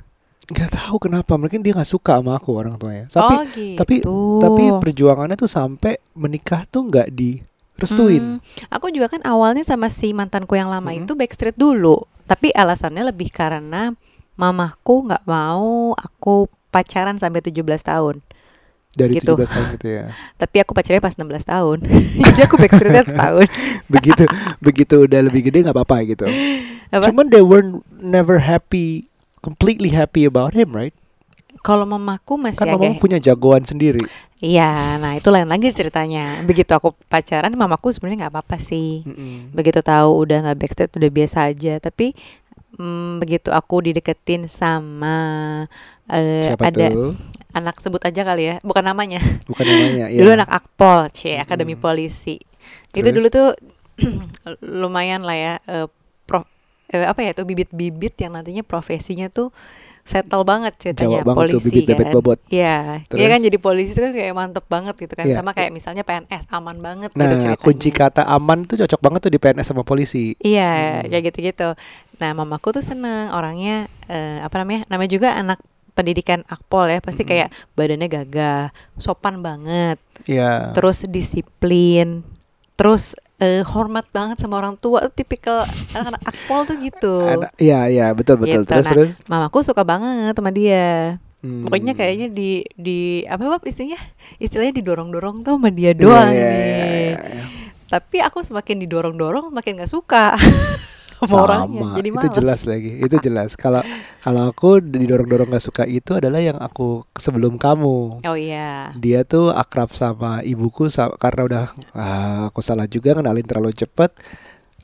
Nggak 0.45 0.77
tahu 0.77 0.97
kenapa, 1.01 1.41
mungkin 1.41 1.63
dia 1.63 1.73
nggak 1.73 1.89
suka 1.89 2.19
sama 2.21 2.37
aku 2.37 2.53
orang 2.53 2.75
tuanya. 2.77 3.07
Tapi 3.09 3.35
oh 3.39 3.43
gitu. 3.55 3.79
tapi 3.79 3.95
tapi 4.43 4.65
perjuangannya 4.83 5.39
tuh 5.39 5.49
sampai 5.49 5.97
menikah 6.13 6.67
tuh 6.67 6.85
nggak 6.85 7.09
direstuin. 7.15 8.37
Hmm, 8.37 8.39
aku 8.69 8.91
juga 8.91 9.09
kan 9.09 9.23
awalnya 9.25 9.63
sama 9.63 9.89
si 9.89 10.11
mantanku 10.11 10.59
yang 10.59 10.69
lama 10.69 10.91
Mm-mm. 10.91 11.07
itu 11.07 11.13
backstreet 11.15 11.55
dulu. 11.55 12.03
Tapi 12.27 12.51
alasannya 12.51 13.09
lebih 13.09 13.31
karena 13.31 13.95
mamahku 14.35 15.07
nggak 15.07 15.25
mau 15.25 15.95
aku 15.95 16.51
pacaran 16.69 17.15
sampai 17.15 17.41
17 17.41 17.63
tahun. 17.81 18.19
Dari 18.95 19.19
Gitu. 19.19 19.35
17 19.35 19.51
tahun 19.51 19.67
gitu 19.79 19.87
ya. 19.91 20.05
Tapi 20.43 20.57
aku 20.63 20.71
pacarnya 20.73 21.03
pas 21.03 21.15
16 21.15 21.27
tahun. 21.45 21.79
Jadi 22.25 22.41
aku 22.47 22.55
backstreetnya 22.59 23.05
tahun. 23.23 23.47
begitu 23.91 24.25
begitu 24.63 24.95
udah 25.07 25.21
lebih 25.27 25.51
gede 25.51 25.67
nggak 25.67 25.77
apa-apa 25.77 25.97
gitu. 26.07 26.27
Apa? 26.91 27.11
Cuman 27.11 27.27
they 27.31 27.43
were 27.43 27.83
never 27.99 28.39
happy, 28.43 29.11
completely 29.43 29.91
happy 29.91 30.23
about 30.25 30.55
him, 30.55 30.71
right? 30.71 30.95
Kalau 31.65 31.89
mamaku 31.89 32.37
masih 32.37 32.61
Kan 32.61 32.77
agak 32.77 33.01
punya 33.01 33.17
jagoan 33.17 33.65
sendiri. 33.65 34.05
Iya, 34.37 35.01
nah 35.01 35.17
itu 35.17 35.33
lain 35.33 35.49
lagi 35.49 35.73
ceritanya. 35.73 36.45
Begitu 36.45 36.69
aku 36.77 36.93
pacaran, 37.09 37.49
mamaku 37.57 37.89
sebenarnya 37.89 38.29
nggak 38.29 38.35
apa-apa 38.37 38.61
sih. 38.61 39.01
Begitu 39.49 39.81
tahu 39.81 40.29
udah 40.29 40.45
nggak 40.45 40.59
backstreet 40.61 40.93
udah 40.93 41.09
biasa 41.09 41.49
aja. 41.49 41.81
Tapi 41.81 42.13
mm, 42.77 43.17
begitu 43.17 43.49
aku 43.49 43.81
dideketin 43.81 44.45
sama 44.45 45.17
eh, 46.11 46.53
Siapa 46.53 46.69
ada 46.69 46.93
tuh? 46.93 47.13
Anak 47.55 47.79
sebut 47.79 48.03
aja 48.03 48.21
kali 48.21 48.43
ya, 48.45 48.55
bukan 48.61 48.83
namanya. 48.83 49.23
Bukan 49.47 49.63
namanya. 49.63 50.11
Dulu 50.19 50.29
iya. 50.29 50.37
anak 50.37 50.51
akpol, 50.53 51.07
c 51.09 51.39
akademi 51.39 51.73
Mm-mm. 51.73 51.83
polisi. 51.83 52.37
Itu 52.91 53.01
Terus? 53.01 53.15
dulu 53.15 53.29
tuh 53.29 53.49
lumayan 54.83 55.23
lah 55.23 55.37
ya. 55.37 55.55
eh, 55.65 55.87
prof, 56.25 56.45
eh, 56.89 57.05
apa 57.05 57.21
ya 57.21 57.33
tuh 57.33 57.45
bibit-bibit 57.45 58.19
yang 58.19 58.35
nantinya 58.35 58.63
profesinya 58.63 59.29
tuh 59.29 59.55
settle 60.05 60.45
banget 60.45 60.77
ceritanya 60.77 61.25
Jawa 61.25 61.33
banget 61.33 61.41
tuh, 61.49 61.61
polisi 61.65 61.71
bibit 61.73 61.89
bebet 61.89 62.05
kan. 62.05 62.13
bobot. 62.13 62.39
Iya, 62.53 62.77
Terus? 63.09 63.19
iya 63.19 63.27
kan 63.27 63.41
jadi 63.41 63.57
polisi 63.57 63.91
itu 63.91 64.01
kan 64.03 64.13
kayak 64.13 64.33
mantep 64.37 64.65
banget 64.69 64.95
gitu 65.01 65.15
kan. 65.15 65.25
Iya. 65.25 65.35
Sama 65.35 65.57
kayak 65.57 65.73
misalnya 65.73 66.05
PNS 66.05 66.45
aman 66.53 66.77
banget 66.77 67.09
gitu 67.09 67.25
Nah, 67.25 67.33
ceritanya. 67.33 67.57
kunci 67.57 67.89
kata 67.89 68.23
aman 68.29 68.69
tuh 68.69 68.77
cocok 68.85 69.01
banget 69.01 69.21
tuh 69.25 69.33
di 69.33 69.41
PNS 69.41 69.65
sama 69.65 69.81
polisi. 69.81 70.37
Iya, 70.37 71.01
Hmm. 71.01 71.09
kayak 71.09 71.23
gitu-gitu. 71.33 71.69
Nah, 72.21 72.31
mamaku 72.37 72.77
tuh 72.77 72.85
seneng 72.85 73.33
orangnya 73.33 73.89
eh, 74.05 74.45
apa 74.45 74.61
namanya? 74.61 74.85
Namanya 74.93 75.09
juga 75.09 75.29
anak 75.33 75.57
pendidikan 75.95 76.43
akpol 76.45 76.87
ya, 76.87 76.99
pasti 76.99 77.23
kayak 77.23 77.49
badannya 77.73 78.07
gagah, 78.07 78.69
sopan 78.99 79.41
banget, 79.41 79.97
Iya. 80.27 80.75
terus 80.75 81.07
disiplin, 81.07 82.27
terus 82.75 83.15
eh, 83.39 83.63
hormat 83.63 84.07
banget 84.11 84.39
sama 84.39 84.59
orang 84.59 84.75
tua. 84.75 85.11
Tipikal 85.11 85.67
anak-anak 85.91 86.23
akpol 86.23 86.61
tuh 86.65 86.77
gitu. 86.79 87.15
Iya, 87.59 87.87
iya, 87.87 88.07
betul 88.11 88.39
betul. 88.39 88.63
Gitu. 88.63 88.71
Terus 88.71 88.87
Nah, 88.87 88.93
terus. 88.95 89.11
Mamaku 89.27 89.59
suka 89.63 89.83
banget 89.83 90.35
sama 90.35 90.51
dia. 90.51 91.19
Hmm. 91.45 91.67
Pokoknya 91.67 91.93
kayaknya 91.93 92.33
di 92.33 92.65
di 92.73 92.99
apa 93.27 93.45
bab 93.45 93.63
istilahnya? 93.63 94.01
Istilahnya 94.39 94.81
didorong-dorong 94.81 95.45
tuh 95.45 95.59
sama 95.59 95.69
dia 95.69 95.93
doang 95.93 96.31
Iya, 96.31 96.47
nih. 96.49 96.57
iya, 96.57 96.87
iya, 96.89 97.19
iya. 97.21 97.45
Tapi 97.85 98.17
aku 98.19 98.41
semakin 98.41 98.81
didorong-dorong 98.81 99.53
makin 99.53 99.77
gak 99.77 99.93
suka 99.93 100.33
sama, 101.25 101.33
Sama, 101.33 101.45
orangnya. 101.45 101.89
Jadi 101.97 102.09
itu 102.09 102.19
males. 102.21 102.37
jelas 102.37 102.61
lagi. 102.65 102.91
Itu 103.01 103.17
jelas. 103.21 103.51
Kalau 103.55 103.81
kalau 104.21 104.43
aku 104.49 104.81
didorong-dorong 104.81 105.53
gak 105.53 105.65
suka 105.65 105.85
itu 105.85 106.17
adalah 106.17 106.41
yang 106.41 106.57
aku 106.57 107.05
sebelum 107.15 107.57
kamu. 107.57 108.25
Oh 108.25 108.37
iya. 108.39 108.93
Dia 108.95 109.25
tuh 109.25 109.51
akrab 109.51 109.91
sama 109.91 110.41
ibuku 110.41 110.89
karena 111.17 111.43
udah 111.45 111.65
ah, 111.93 112.41
aku 112.49 112.61
salah 112.61 112.85
juga 112.85 113.17
kenalin 113.17 113.45
terlalu 113.45 113.73
cepet. 113.73 114.13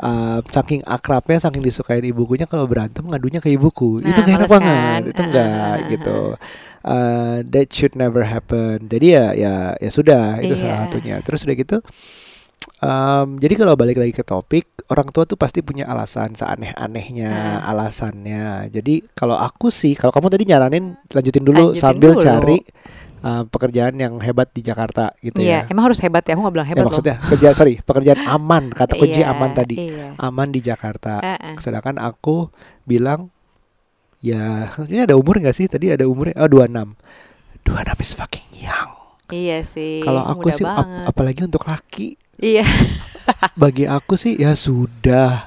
Ah, 0.01 0.41
saking 0.49 0.81
akrabnya, 0.89 1.37
saking 1.37 1.61
disukain 1.61 2.01
ibukunya 2.01 2.49
kalau 2.49 2.65
berantem 2.65 3.05
ngadunya 3.05 3.37
ke 3.37 3.53
ibuku. 3.53 4.01
Nah, 4.01 4.09
itu 4.09 4.21
gak 4.25 4.37
enak 4.41 4.49
banget. 4.49 4.73
kan? 4.73 5.01
Itu 5.13 5.21
enggak 5.29 5.49
ah, 5.53 5.77
gitu. 5.93 6.19
Ah, 6.81 7.37
that 7.45 7.69
should 7.69 7.93
never 7.93 8.25
happen. 8.25 8.89
Jadi 8.89 9.07
ya 9.13 9.37
ya 9.37 9.55
ya 9.77 9.91
sudah 9.93 10.41
itu 10.41 10.57
Iya. 10.57 10.61
salah 10.65 10.79
satunya. 10.89 11.17
Terus 11.21 11.45
udah 11.45 11.57
gitu 11.57 11.77
Um, 12.81 13.37
jadi 13.37 13.55
kalau 13.55 13.75
balik 13.75 13.97
lagi 13.97 14.11
ke 14.11 14.21
topik, 14.21 14.65
orang 14.89 15.09
tua 15.09 15.23
tuh 15.23 15.37
pasti 15.37 15.61
punya 15.61 15.85
alasan 15.85 16.33
seaneh-anehnya 16.33 17.29
Hmm. 17.61 17.69
alasannya. 17.69 18.45
Jadi 18.69 19.05
kalau 19.11 19.37
aku 19.37 19.69
sih, 19.69 19.93
kalau 19.93 20.09
kamu 20.11 20.29
tadi 20.31 20.45
nyaranin 20.45 20.85
lanjutin 21.07 21.43
dulu 21.43 21.71
Lanjutin 21.71 21.77
sambil 21.79 22.17
dulu. 22.17 22.25
cari 22.25 22.59
uh, 23.21 23.45
pekerjaan 23.45 23.95
yang 23.95 24.17
hebat 24.19 24.49
di 24.49 24.61
Jakarta 24.61 25.13
gitu 25.19 25.39
Iya, 25.39 25.63
ya. 25.63 25.69
emang 25.69 25.87
harus 25.87 26.01
hebat 26.01 26.25
ya. 26.25 26.33
Aku 26.33 26.41
nggak 26.41 26.55
bilang 26.55 26.65
Ya, 26.65 26.73
hebat 26.73 26.87
maksudnya 26.87 27.17
kerja 27.23 27.49
sorry 27.53 27.75
pekerjaan 27.79 28.21
aman 28.27 28.65
kata 28.71 28.93
loh. 28.93 29.01
kunci 29.03 29.21
Iya, 29.21 29.29
aman 29.29 29.51
tadi 29.53 29.77
Iya. 29.77 30.07
aman 30.17 30.49
di 30.49 30.61
Jakarta. 30.61 31.21
Heeh. 31.21 31.55
Sedangkan 31.59 31.97
aku 31.97 32.49
bilang 32.83 33.29
ya 34.19 34.69
ini 34.83 35.01
ada 35.03 35.17
umur 35.17 35.37
nggak 35.37 35.53
sih 35.53 35.65
tadi 35.67 35.89
ada 35.91 36.05
umurnya 36.05 36.37
oh 36.39 36.49
26 36.49 36.97
26 37.63 38.01
is 38.01 38.13
fucking 38.15 38.49
young. 38.59 38.91
Iya 39.29 39.63
sih. 39.63 40.01
Kalau 40.01 40.25
aku 40.25 40.49
sih 40.49 40.65
ap- 40.65 41.07
apalagi 41.07 41.45
untuk 41.45 41.63
laki 41.63 42.17
Iya. 42.41 42.65
bagi 43.63 43.85
aku 43.87 44.15
sih 44.17 44.35
ya 44.37 44.57
sudah 44.57 45.47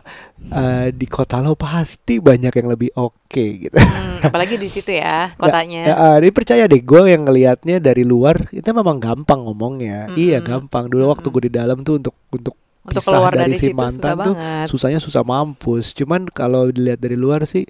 eh, 0.50 0.88
di 0.94 1.06
kota 1.10 1.42
lo 1.44 1.54
pasti 1.58 2.20
banyak 2.22 2.54
yang 2.54 2.70
lebih 2.72 2.90
oke 2.96 3.46
gitu. 3.68 3.76
Hmm, 3.76 4.24
apalagi 4.24 4.56
di 4.56 4.70
situ 4.72 4.92
ya 4.94 5.34
kotanya. 5.42 5.84
Ya, 5.84 5.96
eh, 5.96 6.18
dia 6.24 6.32
percaya 6.32 6.64
deh 6.70 6.80
gue 6.80 7.02
yang 7.10 7.28
ngelihatnya 7.28 7.78
dari 7.84 8.04
luar 8.06 8.48
itu 8.54 8.66
memang 8.72 8.98
gampang 9.02 9.44
ngomongnya. 9.44 10.14
Iya 10.14 10.40
Mm-mm. 10.40 10.48
gampang. 10.48 10.86
Dulu 10.88 11.12
waktu 11.12 11.28
Mm-mm. 11.28 11.34
gue 11.34 11.44
di 11.50 11.54
dalam 11.54 11.78
tuh 11.82 12.00
untuk 12.00 12.16
untuk 12.32 12.56
Untuk 12.84 13.00
pisah 13.00 13.08
keluar 13.08 13.32
dari 13.32 13.56
dari, 13.56 13.56
si 13.56 13.72
situ 13.72 13.88
susah 13.88 14.12
mantan 14.12 14.16
tuh 14.20 14.36
banget. 14.36 14.68
susahnya 14.68 15.00
susah 15.00 15.24
mampus. 15.24 15.96
Cuman 15.96 16.28
kalau 16.28 16.68
dilihat 16.68 17.00
dari 17.00 17.16
luar 17.16 17.48
sih, 17.48 17.64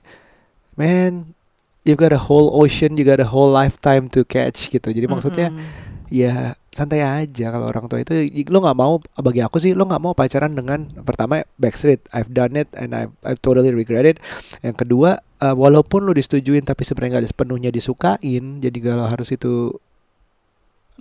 man, 0.74 1.38
you 1.86 1.94
got 1.94 2.10
a 2.10 2.18
whole 2.18 2.50
ocean, 2.53 2.98
you 2.98 3.06
got 3.06 3.22
a 3.22 3.30
whole 3.30 3.50
lifetime 3.50 4.10
to 4.10 4.25
catch 4.25 4.74
gitu. 4.74 4.89
Jadi 4.89 5.06
maksudnya 5.06 5.53
Mm-mm. 5.53 5.92
Ya 6.07 6.55
santai 6.69 7.00
aja 7.00 7.48
kalau 7.50 7.69
orang 7.69 7.86
tua 7.86 8.01
itu 8.01 8.13
lo 8.48 8.60
nggak 8.60 8.75
mau 8.75 8.98
bagi 9.15 9.39
aku 9.39 9.57
sih 9.57 9.72
lo 9.72 9.86
nggak 9.86 10.01
mau 10.01 10.12
pacaran 10.12 10.51
dengan 10.51 10.89
pertama 11.01 11.45
backstreet 11.55 12.01
I've 12.10 12.29
done 12.29 12.55
it 12.55 12.67
and 12.74 12.91
I 12.91 13.07
I 13.22 13.33
totally 13.36 13.69
regret 13.69 14.03
it 14.03 14.17
yang 14.60 14.74
kedua 14.74 15.22
eh, 15.39 15.53
walaupun 15.53 16.03
lo 16.03 16.12
disetujuin 16.12 16.63
tapi 16.63 16.81
sebenarnya 16.81 17.17
nggak 17.17 17.29
sepenuhnya 17.29 17.69
disukain 17.69 18.60
jadi 18.60 18.77
kalau 18.79 19.05
harus 19.05 19.29
itu 19.29 19.77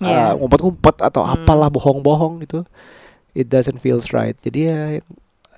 Iya. 0.00 0.32
eh, 0.32 0.32
ngumpet-ngumpet 0.35 0.97
atau 0.99 1.23
Hmm. 1.23 1.37
apalah 1.37 1.68
bohong-bohong 1.68 2.40
gitu 2.42 2.64
it 3.32 3.47
doesn't 3.47 3.78
feels 3.78 4.11
right 4.11 4.35
jadi 4.40 4.61
ya 4.61 4.78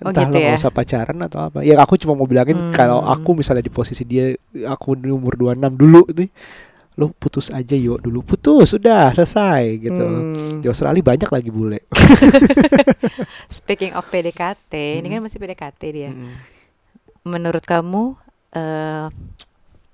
Oh, 0.02 0.10
entah 0.10 0.26
gitu 0.26 0.42
lo 0.42 0.50
ya? 0.50 0.58
usah 0.58 0.74
pacaran 0.74 1.22
atau 1.22 1.38
apa 1.38 1.62
ya 1.62 1.78
aku 1.78 1.94
cuma 1.94 2.18
mau 2.18 2.26
bilangin 2.26 2.58
Hmm. 2.58 2.74
kalau 2.74 2.98
aku 3.00 3.38
misalnya 3.38 3.62
di 3.62 3.70
posisi 3.70 4.02
dia 4.02 4.34
aku 4.66 4.98
di 4.98 5.06
umur 5.06 5.38
26 5.38 5.78
dulu 5.78 6.02
itu 6.10 6.26
lo 6.94 7.10
putus 7.10 7.50
aja 7.50 7.74
yuk 7.74 7.98
dulu 7.98 8.22
putus 8.22 8.70
sudah 8.70 9.10
selesai 9.10 9.62
gitu 9.82 10.04
Hmm. 10.04 10.62
di 10.62 10.66
Australia 10.66 11.02
banyak 11.02 11.26
lagi 11.26 11.50
bule 11.50 11.82
Speaking 13.50 13.94
of 13.94 14.06
PDKT, 14.06 14.72
ini 15.00 15.08
kan 15.08 15.18
Mm. 15.18 15.24
masih 15.24 15.38
PDKT 15.38 15.80
dia. 15.90 16.10
Mm-mm. 16.10 16.34
Menurut 17.24 17.64
kamu 17.64 18.14
eh 18.52 19.06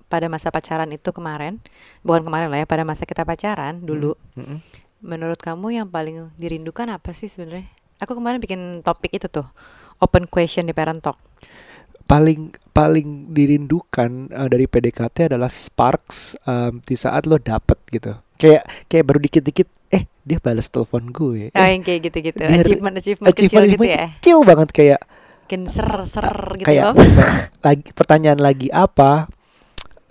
pada 0.06 0.26
masa 0.26 0.50
pacaran 0.50 0.90
itu 0.90 1.06
kemarin, 1.08 1.62
bukan 2.00 2.26
kemarin 2.26 2.50
lah 2.50 2.58
ya, 2.58 2.66
pada 2.66 2.82
masa 2.82 3.06
kita 3.06 3.22
pacaran 3.22 3.78
dulu, 3.78 4.18
Mm-mm. 4.34 4.58
menurut 5.00 5.38
kamu 5.38 5.76
yang 5.76 5.86
paling 5.86 6.28
dirindukan 6.34 6.90
apa 6.90 7.14
sih 7.14 7.30
sebenarnya? 7.30 7.70
Aku 7.98 8.12
kemarin 8.12 8.36
bikin 8.36 8.60
topik 8.82 9.14
itu 9.14 9.30
tuh, 9.30 9.46
open 9.98 10.26
question 10.26 10.66
di 10.66 10.74
Parent 10.74 10.98
Talk. 10.98 11.14
Paling 12.02 12.40
paling 12.70 13.08
dirindukan 13.30 14.10
eh, 14.28 14.48
dari 14.48 14.64
PDKT 14.64 15.28
adalah 15.28 15.48
sparks 15.48 16.36
em, 16.42 16.80
di 16.80 16.94
saat 16.94 17.24
lo 17.24 17.36
dapet 17.36 17.76
gitu. 17.88 18.14
Kayak 18.34 18.64
kayak 18.86 19.04
baru 19.04 19.18
dikit-dikit 19.20 19.68
eh 19.88 20.04
dia 20.22 20.38
balas 20.38 20.66
telepon 20.66 21.08
gue. 21.08 21.48
Oh, 21.48 21.56
eh, 21.56 21.68
yang 21.70 21.82
kayak 21.82 22.00
gitu-gitu, 22.04 22.38
biar- 22.38 22.60
achievement 22.60 22.94
achievement 22.94 23.28
kecil 23.30 23.46
achievement- 23.46 23.66
gitu 23.66 23.82
achievement 23.82 23.92
ya. 23.92 24.06
kecil 24.16 24.38
banget 24.44 24.68
kayak 24.70 25.00
Mungkin 25.42 25.62
ser 25.66 25.88
ser 26.06 26.28
gitu 26.54 26.62
kayak 26.64 26.94
misalnya 26.94 27.34
lagi 27.60 27.88
pertanyaan 27.90 28.38
lagi 28.38 28.68
apa 28.70 29.26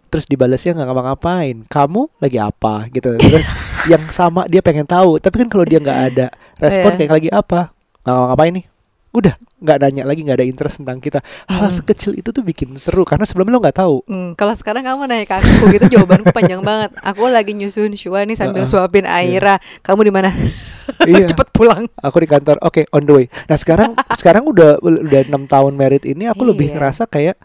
terus 0.05 0.25
dibalasnya 0.25 0.74
nggak 0.74 0.84
ngapa-ngapain. 0.86 1.58
Kamu 1.65 2.01
lagi 2.17 2.38
apa? 2.38 2.89
gitu. 2.89 3.13
Terus 3.15 3.46
yang 3.91 4.03
sama 4.03 4.43
dia 4.46 4.60
pengen 4.60 4.84
tahu 4.84 5.15
tapi 5.17 5.39
kan 5.39 5.48
kalau 5.48 5.63
dia 5.63 5.77
nggak 5.77 6.00
ada 6.12 6.27
respon 6.58 6.91
Iya. 6.91 6.98
kayak 7.00 7.12
lagi 7.13 7.29
apa 7.29 7.72
nggak 8.00 8.12
ngapa-ngapain 8.12 8.53
nih 8.53 8.65
udah 9.12 9.34
nggak 9.58 9.78
nanya 9.80 10.04
lagi 10.04 10.22
nggak 10.22 10.38
ada 10.38 10.46
interest 10.46 10.78
tentang 10.78 10.98
kita 10.98 11.20
hal 11.46 11.66
Hmm. 11.66 11.74
sekecil 11.74 12.13
itu 12.13 12.30
tuh 12.30 12.39
bikin 12.39 12.70
seru 12.75 13.01
karena 13.01 13.25
sebelumnya 13.25 13.51
lo 13.51 13.62
nggak 13.62 13.78
tahu 13.78 13.96
Hmm, 14.06 14.30
kalau 14.34 14.54
sekarang 14.54 14.82
kamu 14.82 15.06
nanya 15.06 15.25
ke 15.25 15.36
aku 15.36 15.50
gitu 15.72 15.86
jawabanku 15.92 16.30
panjang 16.30 16.62
banget. 16.62 16.94
Aku 17.04 17.25
lagi 17.25 17.51
nyusun 17.51 17.94
Shua 17.94 18.22
nih 18.22 18.36
sambil 18.36 18.62
Heeh, 18.62 18.70
suapin 18.70 19.04
Aira. 19.04 19.58
Kamu 19.80 20.01
di 20.01 20.12
mana? 20.12 20.30
iya 21.10 21.25
Cepet 21.25 21.48
pulang. 21.50 21.86
aku 21.96 22.18
di 22.18 22.28
kantor 22.28 22.58
oke 22.60 22.82
on 22.89 23.01
the 23.01 23.13
way 23.13 23.25
nah 23.46 23.54
sekarang 23.54 23.94
sekarang 24.12 24.42
udah 24.44 24.78
udah 24.80 25.22
enam 25.24 25.46
tahun 25.46 25.74
merit 25.74 26.01
ini 26.04 26.25
aku 26.25 26.42
lebih 26.44 26.66
Iya. 26.68 26.74
ngerasa 26.75 27.04
kayak 27.06 27.38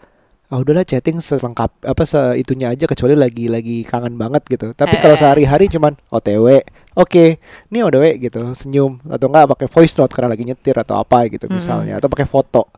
ah 0.45 0.57
udahlah 0.57 0.81
chatting 0.81 1.17
selengkap 1.17 1.73
apa 1.81 2.03
seitunya 2.03 2.69
aja 2.69 2.85
kecuali 2.85 3.13
lagi 3.13 3.45
lagi 3.45 3.81
kangen 3.81 4.13
banget 4.13 4.45
gitu 4.45 4.71
tapi 4.71 4.95
kalau 4.97 5.13
Eh. 5.13 5.19
sehari-hari 5.19 5.65
cuman 5.65 5.97
otw 6.07 6.61
oke 6.93 7.25
ini 7.41 7.79
otw 7.81 8.05
gitu 8.15 8.39
senyum 8.53 9.01
atau 9.05 9.25
enggak 9.25 9.49
pakai 9.51 9.67
voice 9.67 9.93
note 9.95 10.13
karena 10.13 10.29
lagi 10.29 10.43
nyetir 10.43 10.75
atau 10.75 10.95
apa 10.95 11.25
gitu 11.27 11.49
misalnya 11.49 11.97
atau 11.97 12.05
pakai 12.05 12.23
foto. 12.23 12.69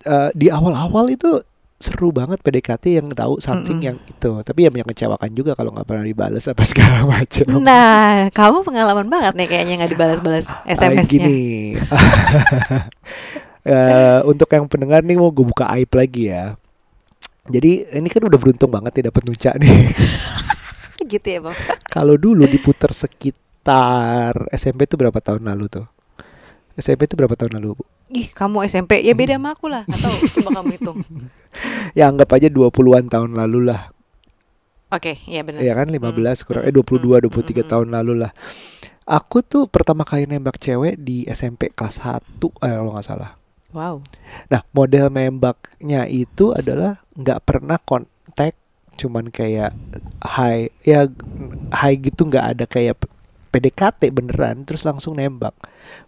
Eh, 0.00 0.30
di 0.32 0.46
awal-awal 0.46 1.08
itu 1.08 1.42
seru 1.74 2.12
banget 2.12 2.38
PDKT 2.38 2.84
yang 2.94 3.10
tahu 3.10 3.42
something 3.42 3.76
Mm-mm. 3.76 3.88
yang 3.90 3.98
itu 4.00 4.30
tapi 4.40 4.64
yang 4.64 4.72
mengecewakan 4.72 5.30
juga 5.32 5.52
kalau 5.52 5.68
nggak 5.68 5.84
pernah 5.84 6.06
dibalas 6.06 6.46
apa 6.46 6.62
segala 6.70 7.02
macam 7.04 7.60
Nah, 7.60 8.30
kamu 8.30 8.62
pengalaman 8.62 9.10
banget 9.10 9.34
nih 9.34 9.48
kayaknya 9.48 9.74
nggak 9.80 9.92
dibalas-balas 9.92 10.46
SMS-nya. 10.64 11.04
gini. 11.04 11.42
Eh, 13.64 14.20
untuk 14.28 14.52
yang 14.52 14.68
pendengar 14.68 15.00
nih 15.00 15.16
mau 15.16 15.32
gue 15.32 15.44
buka 15.48 15.72
aib 15.72 15.88
lagi 15.96 16.28
ya. 16.28 16.52
Jadi 17.48 17.88
ini 17.96 18.08
kan 18.12 18.24
udah 18.24 18.36
beruntung 18.36 18.68
banget 18.68 19.00
nih 19.00 19.04
dapat 19.08 19.22
nuca 19.24 19.50
nih. 19.56 19.72
gitu 21.12 21.26
ya, 21.28 21.40
Bang. 21.40 21.56
Kalau 21.94 22.20
dulu 22.20 22.44
diputar 22.44 22.92
sekitar 22.92 24.48
SMP 24.52 24.84
itu 24.84 25.00
berapa 25.00 25.16
tahun 25.16 25.48
lalu 25.48 25.72
tuh? 25.72 25.86
SMP 26.76 27.08
itu 27.08 27.16
berapa 27.16 27.32
tahun 27.38 27.60
lalu, 27.60 27.80
Bu? 27.80 27.84
Ih, 28.12 28.28
kamu 28.34 28.68
SMP. 28.68 29.00
Ya 29.00 29.16
beda 29.16 29.40
sama 29.40 29.56
aku 29.56 29.66
lah. 29.72 29.88
Atau 29.88 30.12
coba 30.12 30.60
kamu 30.60 30.72
hitung. 30.76 30.98
Ya 31.98 32.10
anggap 32.10 32.34
aja 32.34 32.50
20-an 32.50 33.06
tahun 33.06 33.38
lalu 33.38 33.70
lah. 33.70 33.94
Oke, 34.90 35.22
iya 35.30 35.46
benar. 35.46 35.62
Ya 35.62 35.72
kan 35.78 35.86
15 35.86 36.42
kurang 36.42 36.66
eh 36.66 36.74
Mm, 36.74 36.82
22 36.82 37.22
mm, 37.22 37.30
23 37.30 37.62
mm. 37.62 37.70
tahun 37.70 37.88
lalu 37.94 38.12
lah. 38.26 38.32
Aku 39.06 39.46
tuh 39.46 39.70
pertama 39.70 40.02
kali 40.02 40.26
nembak 40.26 40.58
cewek 40.58 40.98
di 40.98 41.22
SMP 41.30 41.70
kelas 41.70 42.02
1 42.02 42.18
eh 42.66 42.72
kalau 42.74 42.90
nggak 42.98 43.06
salah. 43.06 43.43
Wow. 43.74 44.06
Nah, 44.54 44.62
model 44.70 45.10
nembaknya 45.10 46.06
itu 46.06 46.54
adalah 46.54 47.02
nggak 47.18 47.42
pernah 47.42 47.74
kontak, 47.82 48.54
cuman 48.94 49.34
kayak 49.34 49.74
hai, 50.22 50.70
ya 50.86 51.10
hai 51.74 51.98
gitu 51.98 52.30
nggak 52.30 52.46
ada 52.54 52.64
kayak 52.70 53.02
PDKT 53.50 54.14
beneran, 54.14 54.62
terus 54.62 54.86
langsung 54.86 55.18
nembak. 55.18 55.58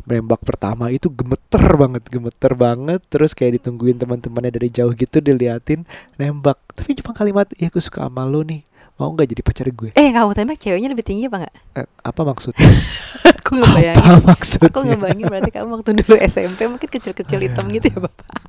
Nembak 0.06 0.46
pertama 0.46 0.94
itu 0.94 1.10
gemeter 1.10 1.62
banget, 1.74 2.06
gemeter 2.06 2.52
banget, 2.54 3.02
terus 3.10 3.34
kayak 3.34 3.58
ditungguin 3.62 3.98
teman-temannya 3.98 4.54
dari 4.54 4.70
jauh 4.70 4.94
gitu 4.94 5.18
diliatin 5.18 5.82
nembak. 6.22 6.62
Tapi 6.70 6.94
cuma 7.02 7.18
kalimat, 7.18 7.50
"Iya, 7.58 7.70
aku 7.70 7.82
suka 7.82 8.06
sama 8.06 8.26
lo 8.30 8.46
nih. 8.46 8.62
Mau 8.96 9.12
nggak 9.12 9.28
jadi 9.28 9.42
pacar 9.42 9.66
gue?" 9.66 9.90
Eh, 9.92 10.08
kamu 10.10 10.32
tembak 10.32 10.56
ceweknya 10.56 10.88
lebih 10.88 11.04
tinggi 11.04 11.26
apa 11.26 11.36
enggak? 11.40 11.54
Eh, 11.74 11.86
apa 12.02 12.20
maksudnya? 12.22 12.64
aku 13.38 13.50
ngebayangin. 13.54 14.02
apa 14.02 14.18
maksudnya? 14.26 14.68
Aku 14.68 14.80
ngebayangin 14.82 15.26
berarti 15.26 15.50
kamu 15.50 15.68
waktu 15.72 15.90
dulu 15.94 16.14
SMP 16.18 16.60
mungkin 16.66 16.88
kecil-kecil 16.88 17.38
hitam 17.40 17.66
gitu 17.68 17.86
ya, 17.88 17.98
Bapak. 17.98 18.26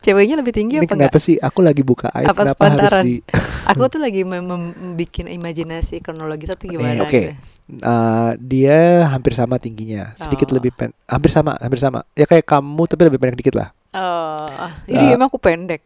Ceweknya 0.00 0.36
lebih 0.36 0.52
tinggi 0.52 0.76
Ini 0.76 0.84
apa 0.84 0.94
enggak? 0.94 1.12
kenapa 1.12 1.18
sih? 1.20 1.36
Aku 1.36 1.60
lagi 1.60 1.80
buka 1.80 2.08
aib, 2.12 2.28
Apa 2.28 2.44
kenapa 2.44 2.62
harus 2.64 2.92
di 3.04 3.14
Aku 3.72 3.88
tuh 3.88 4.00
lagi 4.00 4.20
mem- 4.22 4.44
mem- 4.44 4.72
bikin 4.94 5.28
imajinasi 5.28 6.00
kronologi 6.00 6.44
satu 6.44 6.64
gimana 6.64 6.96
Eh, 6.96 7.00
oke. 7.00 7.08
gitu. 7.10 7.32
Uh, 7.80 8.36
dia 8.36 9.08
hampir 9.08 9.32
sama 9.32 9.56
tingginya, 9.56 10.12
sedikit 10.14 10.52
Oh. 10.52 10.60
lebih 10.60 10.68
pen, 10.70 10.92
hampir 11.08 11.32
sama, 11.32 11.56
hampir 11.56 11.80
sama. 11.80 12.04
Ya 12.12 12.28
kayak 12.28 12.44
kamu 12.44 12.84
tapi 12.84 13.08
lebih 13.08 13.16
pendek 13.16 13.40
dikit 13.40 13.56
lah. 13.56 13.72
Oh, 13.96 14.44
jadi 14.84 15.04
Uh, 15.08 15.16
emang 15.16 15.32
aku 15.32 15.40
pendek. 15.40 15.80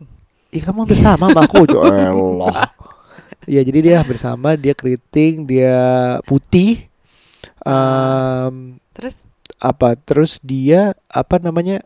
Ih 0.50 0.58
kamu 0.58 0.82
hampir 0.82 0.98
sama 0.98 1.30
sama 1.30 1.46
aku, 1.46 1.62
Allah. 1.78 2.66
Ya 3.48 3.64
jadi 3.64 3.78
dia 3.80 3.94
hampir 3.98 4.20
sama, 4.20 4.54
dia 4.54 4.76
keriting, 4.76 5.48
dia 5.48 5.78
putih. 6.22 6.84
Um, 7.64 8.76
Terus 8.92 9.24
apa? 9.56 9.96
Terus 9.96 10.36
dia 10.38 10.92
apa 11.08 11.40
namanya? 11.40 11.80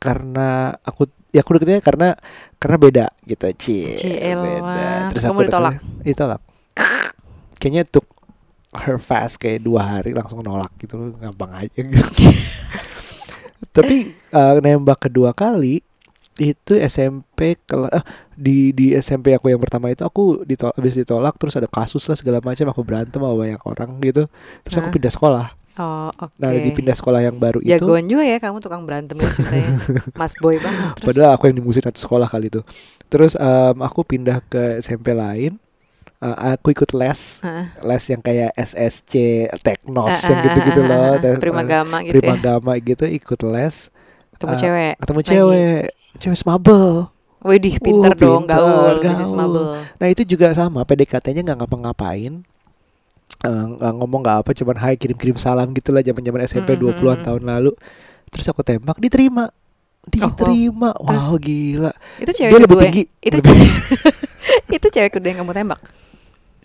Karena 0.00 0.72
aku 0.82 1.06
ya 1.30 1.40
aku 1.40 1.54
deketnya 1.54 1.78
karena 1.78 2.08
karena 2.56 2.76
beda 2.76 3.06
gitu, 3.22 3.44
Cie. 3.54 3.94
Cielah. 3.94 5.12
Terus 5.12 5.22
Kamu 5.22 5.32
aku 5.32 5.42
ditolak? 5.46 5.74
deketnya- 5.76 6.04
Ditolak. 6.08 6.40
Kayaknya 7.60 7.84
took 7.86 8.08
her 8.72 8.96
fast 8.96 9.36
kayak 9.36 9.60
dua 9.60 10.00
hari 10.00 10.16
langsung 10.16 10.40
nolak 10.40 10.72
gitu 10.80 10.96
gampang 11.14 11.52
aja 11.54 11.78
gitu. 11.78 12.02
Tapi 13.76 13.96
eh, 14.10 14.54
nembak 14.58 15.06
kedua 15.06 15.30
kali 15.30 15.84
itu 16.40 16.72
SMP 16.78 17.60
kela- 17.68 17.92
eh, 17.92 18.04
di 18.32 18.72
di 18.72 18.96
SMP 18.96 19.36
aku 19.36 19.52
yang 19.52 19.60
pertama 19.60 19.92
itu 19.92 20.00
aku 20.06 20.44
ditolak 20.48 20.74
habis 20.78 20.96
ditolak 20.96 21.34
terus 21.36 21.54
ada 21.58 21.68
kasus 21.68 22.04
lah 22.08 22.16
segala 22.16 22.40
macam 22.40 22.64
aku 22.72 22.80
berantem 22.80 23.20
sama 23.20 23.36
banyak 23.36 23.60
orang 23.60 23.90
gitu 24.00 24.22
terus 24.64 24.76
aku 24.80 24.88
pindah 24.96 25.12
sekolah 25.12 25.46
Oh, 25.72 26.12
oke. 26.20 26.36
Nah, 26.36 26.52
dipindah 26.52 26.92
sekolah 26.92 27.24
yang 27.24 27.40
baru 27.40 27.64
itu. 27.64 27.72
Jagoan 27.72 28.04
juga 28.04 28.28
ya 28.28 28.36
kamu 28.36 28.60
tukang 28.60 28.84
berantem 28.84 29.16
ya 29.16 29.24
ceritanya. 29.32 29.72
Mas 30.20 30.36
Boy 30.36 30.60
banget. 30.60 31.00
Terus, 31.00 31.06
Padahal 31.16 31.30
aku 31.32 31.48
yang 31.48 31.56
dimusuhin 31.64 31.84
satu 31.88 31.96
sekolah 31.96 32.28
kali 32.28 32.52
itu. 32.52 32.60
Terus 33.08 33.32
em, 33.40 33.76
aku 33.80 34.04
pindah 34.04 34.44
ke 34.52 34.84
SMP 34.84 35.16
lain. 35.16 35.56
Eh, 36.20 36.36
aku 36.54 36.76
ikut 36.76 36.92
les, 36.92 37.40
Heeh. 37.40 37.66
les 37.88 38.04
yang 38.04 38.20
kayak 38.20 38.50
SSC, 38.52 39.12
Teknos, 39.64 40.12
Ah, 40.12 40.28
yang 40.28 40.38
ah, 40.38 40.44
gitu-gitu 40.44 40.80
ah, 40.80 40.84
ah, 40.84 40.90
loh. 40.92 41.00
ah, 41.08 41.14
Tes- 41.24 41.40
Prima 41.40 41.62
eh, 41.64 41.66
Gama 41.66 41.98
gitu 42.04 42.12
Prima 42.20 42.34
ya. 42.36 42.74
Gitu 42.76 43.04
ikut 43.08 43.40
les. 43.48 43.76
Ketemu 44.36 44.52
ah, 44.52 44.58
cewek. 44.60 44.92
Ketemu 45.00 45.20
lagi. 45.24 45.28
cewek, 45.32 45.82
cewek 46.16 46.36
smabel. 46.36 47.08
Pinter 47.42 48.12
Uh, 48.12 48.14
dong, 48.14 48.46
pinter, 48.46 48.54
gaul, 48.54 48.94
bisnis 49.00 49.28
gaul. 49.28 49.36
mabel. 49.36 49.64
Nah 49.96 50.06
itu 50.06 50.22
juga 50.22 50.52
sama, 50.52 50.82
PDKT-nya 50.82 51.42
nggak 51.42 51.58
ngapa-ngapain. 51.58 52.46
Eh, 53.40 53.64
nggak 53.68 53.92
ngomong 53.92 54.20
nggak 54.22 54.38
apa, 54.40 54.50
cuman 54.52 54.76
hai 54.78 54.94
kirim-kirim 54.94 55.34
salam 55.34 55.72
gitu 55.72 55.90
lah 55.90 56.00
zaman-zaman 56.00 56.46
SMP 56.46 56.72
Mm, 56.72 56.78
mm, 56.78 56.82
20-an 56.94 57.18
mm. 57.18 57.26
tahun 57.26 57.42
lalu. 57.44 57.72
Terus 58.28 58.46
aku 58.46 58.62
tembak, 58.62 58.96
diterima. 58.96 59.50
Diterima. 60.04 60.94
Oh, 60.94 61.02
Terus? 61.04 61.24
wow, 61.24 61.36
gila. 61.36 61.92
Itu 62.16 62.30
Dia 62.30 62.38
cewek 62.40 62.52
lebih 62.56 62.68
kedua. 62.68 62.82
tinggi. 62.84 63.02
Itu 63.18 63.34
lebih- 63.36 63.74
itu 64.78 64.86
cewek 64.88 65.10
kedua 65.12 65.28
yang 65.28 65.40
kamu 65.42 65.52
tembak. 65.52 65.80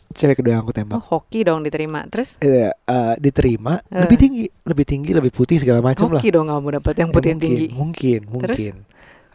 cewek 0.09 0.35
kedua 0.35 0.51
yang 0.51 0.61
aku 0.61 0.69
Oh, 0.69 0.77
tembak. 0.77 0.97
hoki 1.03 1.39
dong 1.41 1.61
diterima. 1.61 2.05
Terus 2.07 2.37
Iya, 2.39 2.73
eh, 2.75 3.13
diterima 3.17 3.81
Eh. 3.87 3.97
lebih 3.99 4.17
tinggi, 4.19 4.45
lebih 4.63 4.85
tinggi, 4.87 5.09
lebih 5.11 5.29
putih 5.29 5.57
segala 5.57 5.77
macam 5.79 6.05
lah. 6.07 6.17
hoki 6.17 6.29
dong 6.29 6.47
kamu 6.47 6.69
dapat 6.75 6.93
yang 6.95 7.09
Ya, 7.09 7.13
putih 7.13 7.29
yang 7.29 7.39
mungkin, 7.39 7.57
tinggi. 7.57 7.67
Mungkin, 7.71 8.19
Terus? 8.45 8.61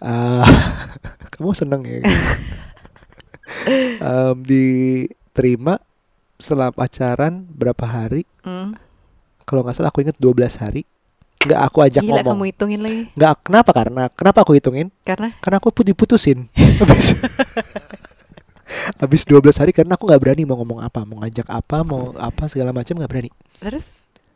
Ah, 0.03 0.43
kamu 1.33 1.55
seneng 1.55 1.83
ya? 1.87 2.03
Em, 4.03 4.37
diterima 4.43 5.79
setelah 6.37 6.69
pacaran 6.69 7.47
berapa 7.47 7.87
hari? 7.87 8.27
Hmm. 8.43 8.75
Kalau 9.43 9.63
nggak 9.63 9.75
salah 9.75 9.91
aku 9.91 10.03
inget 10.03 10.19
12 10.19 10.35
hari. 10.59 10.83
Nggak 11.43 11.61
aku 11.61 11.79
ajak 11.81 12.03
Gila 12.03 12.13
ngomong. 12.19 12.35
kamu 12.35 12.45
hitungin 12.51 12.81
lagi. 12.81 13.03
Nggak 13.15 13.35
kenapa 13.43 13.71
karena 13.71 14.03
kenapa 14.09 14.39
aku 14.43 14.53
hitungin? 14.55 14.91
Karena 15.03 15.35
Karena 15.39 15.57
aku 15.59 15.71
put- 15.71 15.87
diputusin. 15.87 16.47
Habis 16.83 17.15
Habis 18.99 19.23
12 19.29 19.53
hari 19.53 19.71
karena 19.71 19.95
aku 19.95 20.09
nggak 20.09 20.19
berani 20.19 20.43
mau 20.43 20.57
ngomong 20.57 20.81
apa, 20.81 21.05
mau 21.05 21.21
ngajak 21.21 21.45
apa, 21.47 21.85
mau 21.85 22.15
apa 22.17 22.49
segala 22.49 22.73
macam 22.73 22.97
nggak 22.97 23.11
berani. 23.11 23.31
terus 23.61 23.87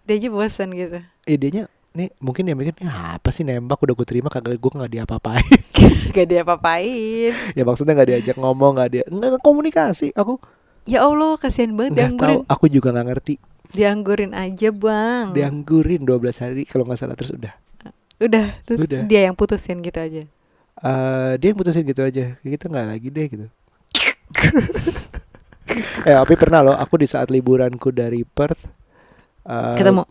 dia 0.06 0.14
aja 0.14 0.28
bosan 0.30 0.70
gitu. 0.70 1.02
idenya 1.24 1.66
nih 1.96 2.08
mungkin 2.18 2.44
dia 2.44 2.52
mikir 2.52 2.76
"Ya, 2.78 3.16
apa 3.16 3.28
sih 3.28 3.42
nembak 3.42 3.78
udah 3.78 3.94
gue 3.94 4.04
terima 4.04 4.28
kagak 4.28 4.54
gue 4.54 4.70
nggak 4.70 4.92
diapa-apain 4.92 5.60
Gak 6.14 6.26
dia 6.26 6.40
apa-apain. 6.40 7.32
ya 7.52 7.62
maksudnya 7.62 7.92
nggak 7.92 8.08
diajak 8.10 8.36
ngomong 8.36 8.76
nggak 8.76 8.90
dia 8.90 9.04
nggak 9.06 9.40
komunikasi 9.40 10.12
aku 10.12 10.36
Ya 10.84 11.02
Allah, 11.02 11.34
kasihan 11.34 11.74
banget 11.74 11.92
nggak 11.92 12.06
tahu 12.12 12.14
dianggurin. 12.14 12.38
aku 12.46 12.64
juga 12.68 12.88
nggak 12.90 13.06
ngerti 13.08 13.34
Dianggurin 13.66 14.30
aja, 14.30 14.70
Bang. 14.70 15.34
dianggurin 15.34 16.00
12 16.00 16.14
hari 16.38 16.62
kalau 16.62 16.84
nggak 16.84 16.96
salah 16.96 17.12
terus 17.12 17.32
udah 17.32 17.50
Udah, 18.16 18.46
terus 18.62 18.80
Udah. 18.80 19.02
dia 19.02 19.26
yang 19.26 19.34
putusin 19.34 19.80
gitu 19.80 19.98
aja. 19.98 20.22
Eh, 20.76 21.32
dia 21.36 21.48
yang 21.48 21.58
putusin 21.58 21.82
gitu 21.82 22.00
aja 22.00 22.38
kita 22.38 22.64
nggak 22.66 22.86
lagi 22.88 23.08
deh 23.08 23.26
gitu 23.26 23.46
eh 26.02 26.14
tapi 26.14 26.34
pernah 26.34 26.60
loh 26.62 26.74
aku 26.74 26.96
di 26.96 27.04
saat 27.04 27.28
liburanku 27.28 27.90
dari 27.90 28.22
Perth 28.22 28.70
eh, 29.42 29.74
Ketemu. 29.74 30.02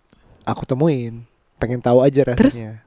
aku 0.44 0.64
temuin 0.66 1.24
pengen 1.58 1.80
tahu 1.80 2.04
aja 2.04 2.22
Terus? 2.36 2.60
rasanya 2.60 2.84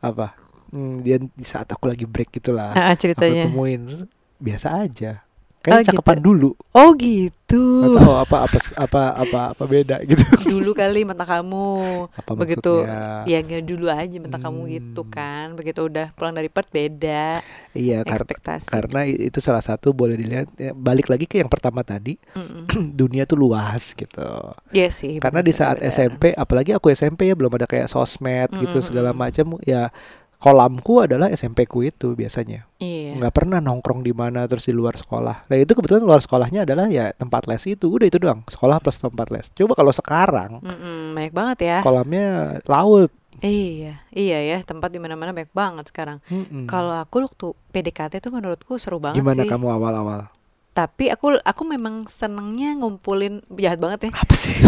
apa? 0.00 0.34
Hmm, 0.70 1.02
dia 1.02 1.18
di 1.18 1.46
saat 1.46 1.66
aku 1.66 1.90
lagi 1.90 2.06
break 2.06 2.30
gitulah 2.38 2.70
Ah, 2.72 2.94
aku 2.94 3.42
temuin 3.50 3.90
Terus 3.90 4.06
biasa 4.38 4.86
aja 4.86 5.26
Oh, 5.60 5.64
kayak 5.66 5.84
gitu. 5.84 5.92
cakepan 5.94 6.18
dulu 6.18 6.50
Oh 6.72 6.96
gitu. 6.96 7.92
tahu 7.92 8.14
apa 8.16 8.36
apa 8.46 8.58
apa 8.78 9.02
apa 9.12 9.40
apa 9.52 9.64
beda 9.66 10.00
gitu 10.02 10.22
Dulu 10.54 10.72
kali 10.72 11.02
mata 11.02 11.22
kamu. 11.22 11.68
apa 12.08 12.30
Begitu 12.32 12.80
Ya 13.26 13.38
nggak 13.38 13.64
dulu 13.64 13.86
aja 13.86 14.16
mata 14.16 14.38
kamu 14.38 14.56
Hmm. 14.58 14.72
gitu 14.72 15.02
kan. 15.04 15.52
Begitu 15.52 15.80
udah 15.84 16.06
pulang 16.10 16.32
dari 16.32 16.48
Perth 16.48 16.70
beda 16.70 17.44
iya 17.72 18.00
kar- 18.02 18.24
karena 18.66 19.04
itu 19.04 19.38
salah 19.38 19.60
satu 19.60 19.92
boleh 19.92 20.16
dilihat 20.16 20.48
ya, 20.54 20.72
balik 20.72 21.06
lagi 21.06 21.22
ke 21.24 21.36
yang 21.36 21.46
pertama 21.46 21.82
tadi 21.82 22.16
Mm-mm. 22.32 22.66
dunia 22.96 23.22
tuh 23.24 23.36
luas 23.36 23.92
gitu 23.92 24.26
Iya 24.70 24.88
sih. 24.88 25.18
karena 25.18 25.38
di 25.40 25.52
saat 25.52 25.76
benar-benar. 25.76 25.94
SMP 26.08 26.22
apalagi 26.32 26.72
aku 26.72 26.88
SMP 26.88 27.26
ya 27.26 27.34
belum 27.34 27.52
ada 27.52 27.66
kayak 27.66 27.86
sosmed 27.86 28.48
gitu 28.54 28.74
Mm-mm, 28.74 28.82
segala 28.82 29.10
mm-mm. 29.10 29.20
macam 29.20 29.46
ya 29.62 29.92
kolamku 30.40 31.04
adalah 31.04 31.28
SMP 31.28 31.68
ku 31.68 31.84
itu 31.84 32.16
biasanya 32.16 32.64
Iya. 32.80 33.12
nggak 33.12 33.34
pernah 33.36 33.60
nongkrong 33.60 34.00
di 34.00 34.10
mana 34.10 34.48
terus 34.48 34.64
di 34.64 34.72
luar 34.72 34.96
sekolah. 34.96 35.44
Nah 35.46 35.56
itu 35.56 35.70
kebetulan 35.70 36.00
luar 36.00 36.18
sekolahnya 36.18 36.64
adalah 36.64 36.88
ya 36.88 37.12
tempat 37.12 37.44
les 37.44 37.60
itu, 37.68 37.86
udah 37.86 38.08
itu 38.08 38.16
doang. 38.16 38.40
Sekolah 38.48 38.80
plus 38.80 38.96
tempat 38.96 39.28
les. 39.28 39.52
Coba 39.52 39.76
kalau 39.76 39.92
sekarang 39.92 40.58
Mm-mm, 40.58 41.12
banyak 41.12 41.30
banget 41.30 41.58
ya. 41.60 41.76
kolamnya 41.80 42.56
laut. 42.64 43.12
Iya, 43.40 44.00
iya 44.10 44.38
ya, 44.42 44.58
tempat 44.60 44.88
di 44.88 44.96
mana-mana 44.96 45.32
banyak 45.32 45.48
banget 45.50 45.88
sekarang. 45.88 46.24
Mm-mm. 46.26 46.64
Kalau 46.64 46.92
aku 46.94 47.20
waktu 47.22 47.46
PDKT 47.70 48.20
tuh 48.20 48.32
menurutku 48.32 48.76
seru 48.76 48.96
banget 48.96 49.20
gimana 49.20 49.44
sih. 49.44 49.48
kamu 49.48 49.68
awal-awal? 49.68 50.28
Tapi 50.70 51.08
aku 51.08 51.36
aku 51.36 51.62
memang 51.64 52.04
senengnya 52.04 52.72
ngumpulin 52.76 53.44
jahat 53.52 53.76
banget 53.76 54.08
ya, 54.08 54.10
Apa 54.14 54.32
sih? 54.32 54.56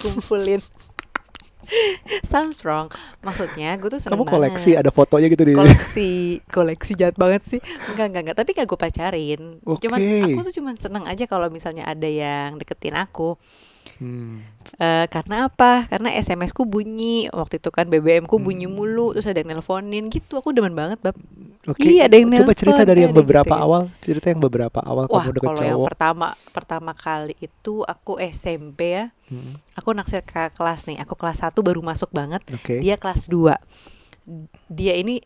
ngumpulin. 0.00 0.60
Sounds 2.30 2.62
wrong. 2.62 2.88
Maksudnya 3.20 3.76
gue 3.76 3.88
tuh 3.88 4.00
seneng 4.00 4.16
kamu 4.16 4.26
koleksi 4.26 4.70
banget. 4.74 4.82
ada 4.82 4.90
fotonya 4.90 5.28
gitu 5.28 5.44
di 5.44 5.54
koleksi 5.54 6.10
koleksi 6.46 6.92
jahat 6.94 7.16
banget 7.16 7.42
sih 7.42 7.60
enggak 7.90 8.06
enggak 8.10 8.22
enggak 8.24 8.36
tapi 8.36 8.50
gak 8.52 8.66
gue 8.66 8.78
pacarin 8.78 9.42
cuman 9.60 9.98
Oke. 9.98 10.24
aku 10.30 10.40
tuh 10.46 10.54
cuman 10.56 10.74
seneng 10.74 11.04
aja 11.06 11.24
kalau 11.24 11.46
misalnya 11.48 11.84
ada 11.84 12.06
yang 12.06 12.56
deketin 12.56 12.94
aku 12.94 13.36
Hmm. 14.00 14.40
Eh, 14.76 15.06
karena 15.12 15.44
apa 15.44 15.84
karena 15.84 16.08
SMS 16.14 16.56
ku 16.56 16.64
bunyi 16.64 17.28
waktu 17.32 17.60
itu 17.60 17.68
kan 17.68 17.84
BBM 17.84 18.24
ku 18.24 18.40
bunyi 18.40 18.64
Hmm. 18.64 18.72
mulu 18.72 19.12
terus 19.12 19.28
ada 19.28 19.40
yang 19.40 19.52
nelponin 19.52 20.08
gitu 20.08 20.40
aku 20.40 20.56
demen 20.56 20.72
banget 20.72 20.96
bab 21.00 21.12
Oke. 21.62 21.84
Iya, 21.84 22.08
ada 22.08 22.16
yang 22.16 22.32
Coba 22.32 22.52
cerita 22.52 22.80
nelpon, 22.80 22.88
dari 22.88 23.00
yang 23.02 23.12
beberapa 23.12 23.52
gitu. 23.52 23.60
awal, 23.60 23.82
cerita 24.00 24.26
yang 24.26 24.40
beberapa 24.40 24.80
awal 24.80 25.04
wah 25.04 25.20
kamu 25.20 25.32
deket 25.34 25.44
kalau 25.46 25.60
yang 25.60 25.76
cowok. 25.76 25.88
pertama 25.88 26.26
pertama 26.48 26.92
kali 26.94 27.34
itu 27.38 27.74
aku 27.82 28.12
SMP 28.18 28.80
ya 28.94 29.04
Hmm, 29.28 29.60
aku 29.74 29.92
naksir 29.92 30.20
ke 30.20 30.50
kelas 30.50 30.84
nih 30.84 30.98
aku 30.98 31.14
kelas 31.14 31.44
1 31.44 31.54
baru 31.60 31.78
masuk 31.80 32.10
banget 32.10 32.42
Oke. 32.50 32.80
dia 32.80 32.96
kelas 32.96 33.28
2 33.28 33.54
dia 34.66 34.94
ini 34.94 35.22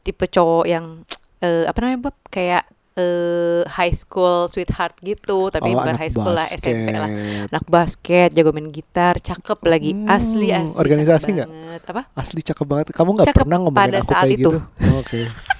tipe 0.00 0.24
cowok 0.24 0.64
yang 0.64 1.02
eh, 1.38 1.64
apa 1.64 1.78
namanya 1.80 2.00
Bab? 2.04 2.16
kayak 2.28 2.68
eh, 2.94 3.66
high 3.66 3.90
school 3.90 4.46
sweetheart 4.46 4.94
gitu 5.00 5.48
tapi 5.48 5.70
Oh, 5.70 5.74
bukan 5.74 5.96
high 5.96 6.06
school 6.08 6.30
lah 6.30 6.44
basket. 6.44 6.70
SMP 6.70 6.88
lah 6.92 7.10
anak 7.48 7.64
basket 7.66 8.28
jago 8.30 8.50
main 8.50 8.68
gitar 8.68 9.18
cakep 9.18 9.58
lagi 9.64 9.90
Hmm, 9.92 10.06
asli 10.06 10.48
asli 10.50 10.76
organisasi 10.76 11.28
nggak? 11.32 11.48
apa 11.84 12.02
Asli 12.12 12.40
cakep 12.40 12.62
banget. 12.62 12.86
Kamu 12.92 13.10
nggak 13.16 13.32
pernah 13.32 13.58
ngomongin 13.58 13.80
pada 13.88 13.98
aku 13.98 14.12
saat 14.12 14.22
kayak 14.24 14.38
itu. 14.38 14.50
gitu. 14.54 14.58
Oh, 14.86 15.00
Oke. 15.00 15.20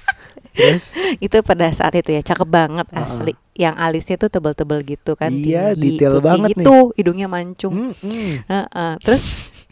Terus? 0.59 0.85
itu 1.25 1.37
pada 1.39 1.67
saat 1.69 1.93
itu 1.93 2.11
ya 2.11 2.21
cakep 2.21 2.45
banget 2.45 2.87
Ah. 2.89 3.01
asli 3.01 3.31
yang 3.53 3.75
alisnya 3.75 4.15
tuh 4.15 4.29
tebel-tebel 4.29 4.83
gitu 4.83 5.13
kan 5.13 5.29
Iya, 5.29 5.71
tinggi, 5.71 5.95
detail 5.95 6.19
banget 6.19 6.51
nih. 6.51 6.55
gitu 6.57 6.75
hidungnya 6.93 7.27
mancung 7.27 7.73
Hmm, 7.73 7.93
hmm. 7.97 8.31
Heeh. 8.45 8.91
terus 8.99 9.23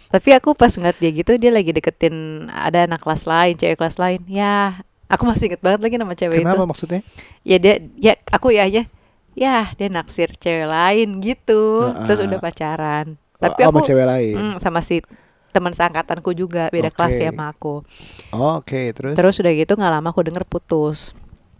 tapi 0.07 0.31
aku 0.31 0.51
pas 0.53 0.69
ngeliat 0.69 0.95
dia 0.95 1.11
gitu 1.11 1.35
dia 1.35 1.49
lagi 1.49 1.69
deketin 1.69 2.15
ada 2.47 2.83
anak 2.83 2.99
kelas 2.99 3.23
lain 3.23 3.53
cewek 3.53 3.75
kelas 3.75 3.95
lain 3.97 4.23
ya 4.25 4.79
aku 5.05 5.23
masih 5.23 5.47
inget 5.47 5.59
banget 5.59 5.79
lagi 5.81 5.95
nama 5.95 6.13
cewek 6.13 6.41
Kenapa 6.41 6.55
itu 6.57 6.63
maksudnya? 6.65 6.99
ya 7.41 7.57
dia 7.57 7.75
ya 7.95 8.13
aku 8.25 8.49
ya 8.49 8.63
aja 8.63 8.83
ya 9.33 9.57
dia 9.69 9.87
naksir 9.87 10.31
cewek 10.33 10.65
lain 10.65 11.19
gitu 11.19 11.79
Heeh. 11.85 12.03
terus 12.03 12.19
udah 12.21 12.39
pacaran 12.39 13.05
tapi 13.35 13.61
oh, 13.61 13.67
sama 13.67 13.75
aku 13.75 13.85
cewek 13.85 14.05
lain. 14.05 14.33
mm, 14.33 14.55
sama 14.57 14.79
si 14.81 15.03
teman 15.57 15.73
seangkatanku 15.73 16.29
juga 16.31 16.69
beda 16.69 16.87
kelas 16.87 17.13
Oke. 17.13 17.23
ya 17.23 17.31
sama 17.31 17.45
aku 17.49 17.75
Oh, 18.29 18.61
Oke, 18.61 18.93
terus 18.93 19.13
terus 19.13 19.35
udah 19.37 19.51
gitu 19.51 19.73
nggak 19.73 19.91
lama 19.91 20.07
aku 20.07 20.21
denger 20.21 20.45
putus 20.45 21.17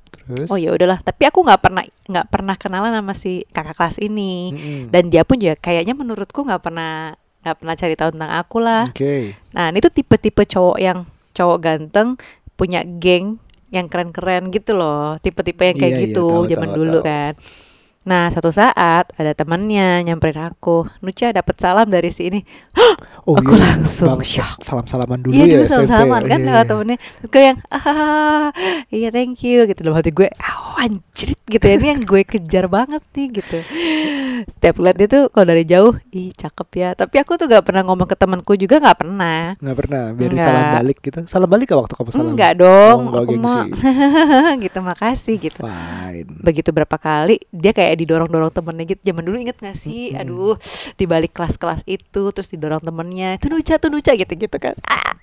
terus 0.08 0.48
oh 0.48 0.56
ya 0.56 0.72
udahlah 0.72 1.00
tapi 1.00 1.24
aku 1.24 1.40
nggak 1.42 1.60
pernah 1.60 1.82
nggak 1.84 2.28
pernah 2.28 2.56
kenalan 2.56 2.94
sama 2.94 3.12
si 3.12 3.42
kakak 3.50 3.76
kelas 3.76 3.98
ini 3.98 4.52
Mm-mm. 4.52 4.82
dan 4.92 5.08
dia 5.08 5.24
pun 5.24 5.36
juga 5.36 5.56
kayaknya 5.56 5.92
menurutku 5.92 6.44
nggak 6.44 6.62
pernah 6.62 7.16
nggak 7.42 7.58
pernah 7.58 7.76
cari 7.76 7.96
tahu 7.96 8.10
tentang 8.12 8.32
aku 8.36 8.58
lah 8.60 8.84
Oke. 8.88 9.34
Nah, 9.52 9.72
ini 9.72 9.80
tuh 9.80 9.90
tipe-tipe 9.90 10.44
cowok 10.44 10.78
yang 10.78 11.08
cowok 11.32 11.58
ganteng, 11.60 12.20
punya 12.54 12.84
geng 12.84 13.40
yang 13.70 13.88
keren-keren 13.88 14.50
gitu 14.50 14.74
loh. 14.74 15.16
Tipe-tipe 15.20 15.60
yang 15.62 15.78
kayak 15.78 15.92
Iya, 15.92 16.00
iya, 16.02 16.06
gitu 16.12 16.26
tahu, 16.28 16.50
zaman 16.50 16.70
tahu, 16.72 16.78
dulu 16.82 16.98
tahu. 17.00 17.08
kan. 17.08 17.32
Nah, 18.08 18.32
satu 18.32 18.50
saat 18.50 19.12
ada 19.14 19.32
temannya 19.34 20.00
nyamperin 20.02 20.40
aku. 20.42 20.88
Nucha 21.02 21.30
dapat 21.30 21.60
salam 21.60 21.88
dari 21.88 22.08
sini. 22.08 22.40
Oh, 23.22 23.36
Aku 23.36 23.52
iya. 23.52 23.68
langsung 23.68 24.16
Bang, 24.16 24.24
shock. 24.24 24.64
Salam-salaman 24.64 25.20
dulu 25.20 25.36
Iya 25.36 25.44
ya 25.44 25.52
dulu 25.52 25.62
SMP. 25.62 25.72
salam-salaman 25.84 26.22
kan 26.24 26.40
Iya, 26.40 26.48
iya. 26.48 26.64
temennya 26.64 26.98
Terus 26.98 27.28
gue 27.28 27.42
yang 27.44 27.58
ah 27.68 28.48
iya 28.90 29.10
thank 29.10 29.44
you 29.44 29.68
gitu 29.68 29.80
dalam 29.82 30.00
hati 30.00 30.10
gue 30.10 30.32
oh 30.32 30.80
anjrit 30.80 31.36
gitu 31.44 31.60
ya 31.62 31.76
ini 31.76 31.88
yang 31.90 32.02
gue 32.02 32.22
kejar 32.24 32.66
banget 32.68 33.04
nih 33.12 33.28
gitu 33.36 33.58
setiap 34.48 34.76
lihat 34.78 34.96
dia 34.96 35.08
tuh 35.08 35.24
kalau 35.28 35.44
dari 35.46 35.64
jauh 35.64 35.92
ih 36.10 36.32
cakep 36.32 36.70
ya 36.74 36.90
tapi 36.94 37.16
aku 37.18 37.36
tuh 37.36 37.48
gak 37.48 37.64
pernah 37.64 37.84
ngomong 37.84 38.06
ke 38.06 38.16
temanku 38.16 38.56
juga 38.56 38.80
gak 38.80 38.96
pernah 38.98 39.58
Nggak 39.58 39.76
pernah 39.78 40.04
biar 40.14 40.32
Nggak. 40.32 40.46
salam 40.46 40.66
balik 40.74 40.98
gitu. 41.02 41.20
Salam 41.26 41.50
balik 41.50 41.66
gak 41.68 41.80
waktu 41.82 41.94
kamu 41.94 42.10
salam? 42.10 42.28
enggak 42.32 42.54
dong 42.56 42.96
Oh, 42.96 43.04
enggak 43.04 43.22
aku 43.22 43.34
gengsi. 43.34 43.60
mau 43.60 44.56
gitu 44.64 44.80
makasih 44.80 45.36
gitu 45.42 45.60
Fine. 45.60 46.30
begitu 46.40 46.70
berapa 46.72 46.96
kali 46.96 47.44
dia 47.50 47.76
kayak 47.76 47.97
kayak 47.98 48.06
didorong-dorong 48.06 48.54
temennya 48.54 48.86
gitu. 48.94 49.02
Zaman 49.10 49.24
dulu 49.26 49.38
inget 49.42 49.58
gak 49.58 49.74
sih? 49.74 50.14
Mm-mm. 50.14 50.22
aduh 50.22 50.54
di 50.94 51.06
balik 51.10 51.34
kelas-kelas 51.34 51.82
itu 51.90 52.30
terus 52.30 52.54
didorong 52.54 52.86
temennya 52.86 53.42
tuh 53.42 53.50
nuca 53.50 53.82
tuh 53.82 53.90
nuca 53.90 54.14
gitu 54.14 54.34
gitu 54.38 54.58
kan. 54.62 54.78
Ah, 54.86 55.18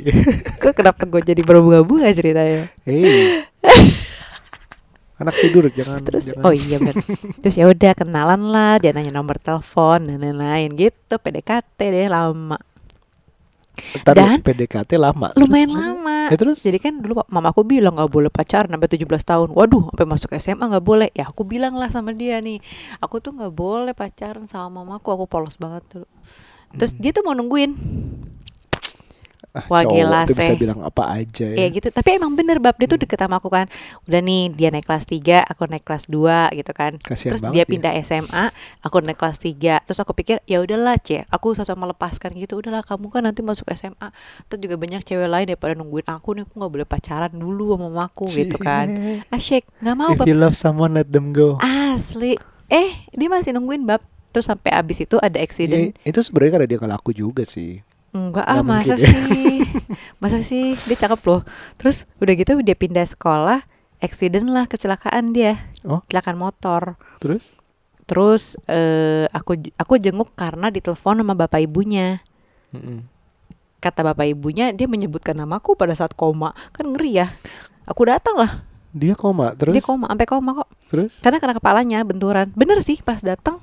kok 0.60 0.76
kenapa 0.76 1.08
gue 1.08 1.24
jadi 1.24 1.40
berbunga-bunga 1.40 2.12
ceritanya? 2.12 2.68
Hei. 2.84 3.48
Anak 5.18 5.34
tidur 5.34 5.66
jangan 5.72 5.98
terus 6.06 6.30
jangan. 6.30 6.46
oh 6.46 6.54
iya 6.54 6.78
bener. 6.78 7.02
Terus 7.42 7.54
ya 7.58 7.66
udah 7.66 7.92
kenalan 7.96 8.54
lah 8.54 8.78
dia 8.78 8.94
nanya 8.94 9.10
nomor 9.10 9.34
telepon 9.42 10.06
dan 10.06 10.22
lain-lain 10.22 10.78
gitu 10.78 11.18
PDKT 11.18 11.78
deh 11.90 12.06
lama 12.06 12.54
Ntar 14.02 14.14
dan- 14.14 14.42
PDKT 14.42 14.96
lama. 14.96 15.30
Terus- 15.32 15.42
lumayan 15.44 15.70
lama. 15.70 16.28
Ya 16.28 16.36
terus? 16.36 16.60
Jadi 16.60 16.78
kan 16.78 16.98
dulu 16.98 17.22
mamaku 17.26 17.64
bilang 17.64 17.96
nggak 17.96 18.10
boleh 18.10 18.28
pacaran 18.28 18.68
sampai 18.68 18.90
17 18.90 19.22
tahun. 19.22 19.48
Waduh 19.50 19.90
sampai 19.90 20.06
masuk 20.06 20.30
SMA 20.36 20.64
nggak 20.66 20.84
boleh. 20.84 21.08
Ya 21.12 21.26
aku 21.26 21.42
bilang 21.42 21.74
lah 21.74 21.88
sama 21.88 22.12
dia 22.12 22.38
nih 22.38 22.58
aku 22.98 23.18
tuh 23.18 23.32
nggak 23.32 23.52
boleh 23.52 23.92
pacaran 23.92 24.44
sama 24.44 24.82
mamaku 24.82 25.08
aku 25.10 25.24
polos 25.24 25.56
banget 25.56 25.82
dulu. 25.88 26.06
Terus 26.76 26.92
Hmm. 26.92 27.00
dia 27.00 27.10
tuh 27.10 27.24
mau 27.24 27.32
nungguin 27.32 27.72
ah, 29.58 29.66
Wah, 29.66 29.82
cowok 29.82 29.92
gila 29.92 30.20
tuh 30.22 30.34
bisa 30.34 30.52
bilang 30.54 30.80
apa 30.80 31.02
aja 31.12 31.46
ya. 31.46 31.56
Ya. 31.56 31.66
gitu 31.68 31.88
tapi 31.88 32.14
emang 32.14 32.32
bener 32.32 32.58
bab. 32.58 32.74
Dia 32.74 32.86
tuh 32.86 32.94
Hmm. 32.94 33.04
deket 33.04 33.18
sama 33.18 33.36
aku 33.36 33.48
kan. 33.48 33.66
Udah 34.04 34.20
nih 34.20 34.50
dia 34.50 34.68
naik 34.68 34.84
kelas 34.84 35.04
3 35.04 35.42
aku 35.42 35.66
naik 35.66 35.82
kelas 35.82 36.06
2 36.06 36.22
gitu 36.54 36.70
kan. 36.70 36.94
Kasihan 36.98 37.30
terus 37.30 37.42
dia 37.48 37.62
ya. 37.62 37.64
pindah 37.64 37.92
SMA 37.98 38.44
aku 38.80 39.00
naik 39.00 39.16
kelas 39.16 39.36
3 39.36 39.54
terus 39.82 39.98
aku 39.98 40.12
pikir 40.12 40.38
ya 40.44 40.58
udahlah 40.58 40.94
cie 40.96 41.26
aku 41.28 41.52
sosok 41.52 41.74
melepaskan 41.74 42.32
gitu. 42.32 42.56
Udahlah 42.56 42.80
kamu 42.80 43.08
kan 43.08 43.22
nanti 43.22 43.40
masuk 43.40 43.66
SMA 43.70 44.08
terus 44.46 44.60
juga 44.60 44.74
banyak 44.74 45.02
cewek 45.02 45.26
lain 45.26 45.46
daripada 45.46 45.74
nungguin 45.74 46.06
aku 46.06 46.28
nih. 46.32 46.42
Aku 46.42 46.54
nggak 46.56 46.72
boleh 46.72 46.86
pacaran 46.86 47.32
dulu 47.32 47.74
sama 47.74 47.86
mamaku 47.88 48.26
gitu 48.30 48.56
kan. 48.56 48.86
Asyik 49.34 49.66
nggak 49.78 49.94
mau 49.94 50.10
If 50.10 50.18
bab. 50.18 50.26
you 50.26 50.34
love 50.34 50.54
someone 50.54 50.92
let 50.92 51.08
them 51.08 51.30
go. 51.30 51.58
asli. 51.60 52.38
Eh 52.66 52.90
dia 53.10 53.26
masih 53.26 53.50
nungguin 53.50 53.82
bab. 53.82 53.98
Terus 54.28 54.44
sampai 54.44 54.70
abis 54.70 55.00
itu 55.00 55.16
ada 55.16 55.40
accident. 55.40 55.96
Ya, 55.96 56.04
itu 56.04 56.20
sebenarnya 56.20 56.52
karena 56.54 56.68
dia 56.68 56.78
kalau 56.78 56.94
aku 56.94 57.10
juga 57.10 57.42
sih. 57.42 57.80
Enggak 58.12 58.46
ah 58.48 58.64
masa 58.64 58.96
ya. 58.96 59.08
sih? 59.08 59.60
Masa 60.22 60.40
sih? 60.40 60.74
Dia 60.88 60.96
cakep 60.96 61.20
loh. 61.28 61.42
Terus 61.76 62.08
udah 62.18 62.34
gitu 62.34 62.52
dia 62.64 62.76
pindah 62.76 63.04
sekolah 63.04 63.60
accident 63.98 64.48
lah 64.48 64.64
kecelakaan 64.70 65.34
dia. 65.34 65.58
Oh. 65.84 66.00
kecelakaan 66.06 66.38
motor. 66.38 66.96
Terus? 67.18 67.54
Terus 68.08 68.56
eh, 68.70 69.28
aku 69.30 69.60
aku 69.76 70.00
jenguk 70.00 70.32
karena 70.32 70.72
ditelepon 70.72 71.20
sama 71.20 71.34
bapak 71.36 71.62
ibunya. 71.62 72.22
Mm-mm. 72.68 73.00
kata 73.78 74.02
bapak 74.02 74.34
ibunya 74.34 74.74
dia 74.74 74.90
menyebutkan 74.90 75.38
namaku 75.38 75.78
pada 75.78 75.94
saat 75.94 76.12
koma. 76.16 76.56
Kan 76.74 76.96
ngeri 76.96 77.22
ya. 77.22 77.26
Aku 77.86 78.04
datang 78.08 78.36
lah. 78.36 78.66
Dia 78.90 79.14
koma 79.14 79.54
terus? 79.54 79.76
Dia 79.76 79.84
koma 79.84 80.10
sampai 80.10 80.26
koma 80.26 80.50
kok. 80.64 80.68
Terus? 80.90 81.12
Karena 81.22 81.38
kena 81.38 81.54
kepalanya 81.54 81.98
benturan. 82.02 82.50
Bener 82.56 82.80
sih 82.82 82.98
pas 83.04 83.22
datang. 83.22 83.60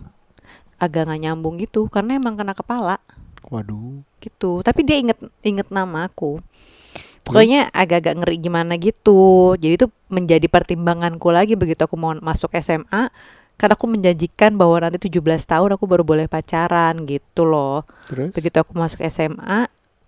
Agak 0.80 1.08
nggak 1.10 1.20
nyambung 1.20 1.60
gitu 1.60 1.88
karena 1.92 2.16
emang 2.20 2.40
kena 2.40 2.56
kepala 2.56 3.00
waduh. 3.50 4.02
Gitu. 4.22 4.62
Tapi 4.66 4.82
dia 4.86 4.98
inget 5.02 5.20
inget 5.42 5.68
nama 5.70 6.10
aku. 6.10 6.42
Pokoknya 7.26 7.74
agak-agak 7.74 8.22
ngeri 8.22 8.38
gimana 8.38 8.78
gitu. 8.78 9.54
Jadi 9.58 9.74
itu 9.82 9.88
menjadi 10.14 10.46
pertimbanganku 10.46 11.34
lagi 11.34 11.58
begitu 11.58 11.82
aku 11.90 11.98
mau 11.98 12.14
masuk 12.14 12.54
SMA 12.62 13.10
karena 13.58 13.74
aku 13.74 13.88
menjanjikan 13.90 14.54
bahwa 14.60 14.84
nanti 14.84 15.10
17 15.10 15.24
tahun 15.26 15.70
aku 15.74 15.86
baru 15.90 16.06
boleh 16.06 16.30
pacaran 16.30 17.02
gitu 17.10 17.50
loh. 17.50 17.82
Terus? 18.06 18.30
Begitu 18.30 18.62
aku 18.62 18.78
masuk 18.78 19.02
SMA 19.10 19.66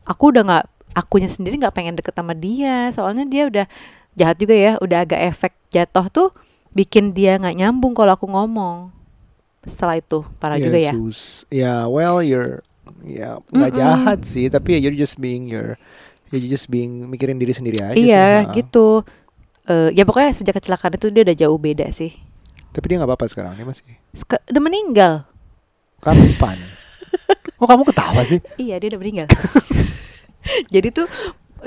aku 0.08 0.32
udah 0.32 0.44
nggak 0.46 0.66
akunya 0.96 1.30
sendiri 1.30 1.58
nggak 1.58 1.76
pengen 1.76 1.98
deket 1.98 2.14
sama 2.14 2.38
dia. 2.38 2.94
Soalnya 2.94 3.26
dia 3.26 3.50
udah 3.50 3.66
jahat 4.14 4.38
juga 4.38 4.54
ya. 4.54 4.78
Udah 4.78 5.02
agak 5.02 5.22
efek 5.26 5.54
jatuh 5.74 6.08
tuh 6.14 6.30
bikin 6.72 7.18
dia 7.18 7.42
nggak 7.42 7.58
nyambung 7.58 7.98
kalau 7.98 8.14
aku 8.14 8.30
ngomong. 8.30 8.94
Setelah 9.68 10.00
itu 10.00 10.24
parah 10.38 10.62
juga 10.62 10.80
ya. 10.80 10.94
sus. 10.96 11.44
Ya 11.52 11.90
well 11.90 12.24
you're 12.24 12.64
ya 13.06 13.40
nggak 13.50 13.72
jahat 13.76 14.20
sih 14.24 14.48
tapi 14.52 14.78
ya 14.78 14.88
you're 14.88 14.98
just 14.98 15.18
being 15.18 15.48
your 15.48 15.76
you're 16.32 16.44
just 16.44 16.68
being 16.68 17.08
mikirin 17.08 17.40
diri 17.40 17.56
sendiri 17.56 17.80
aja 17.84 17.96
sih, 17.96 18.12
iya 18.12 18.44
ha. 18.44 18.52
gitu. 18.52 19.04
Eh, 19.68 19.92
ya 19.96 20.08
pokoknya 20.08 20.32
sejak 20.32 20.60
kecelakaan 20.60 20.96
itu 20.96 21.12
dia 21.12 21.24
udah 21.28 21.36
jauh 21.36 21.60
beda 21.60 21.88
sih. 21.92 22.16
Tapi 22.72 22.86
dia 22.88 22.96
nggak 23.00 23.10
apa-apa 23.10 23.26
sekarang 23.32 23.56
dia 23.56 23.68
masih 23.68 23.84
Sek- 24.16 24.44
udah 24.48 24.64
meninggal. 24.64 25.14
Kapan? 26.04 26.58
Kok 27.58 27.68
kamu 27.68 27.84
ketawa 27.90 28.22
sih? 28.28 28.40
Iya 28.60 28.80
dia 28.80 28.88
udah 28.96 29.02
meninggal. 29.02 29.28
Jadi 30.74 30.88
tuh 30.94 31.08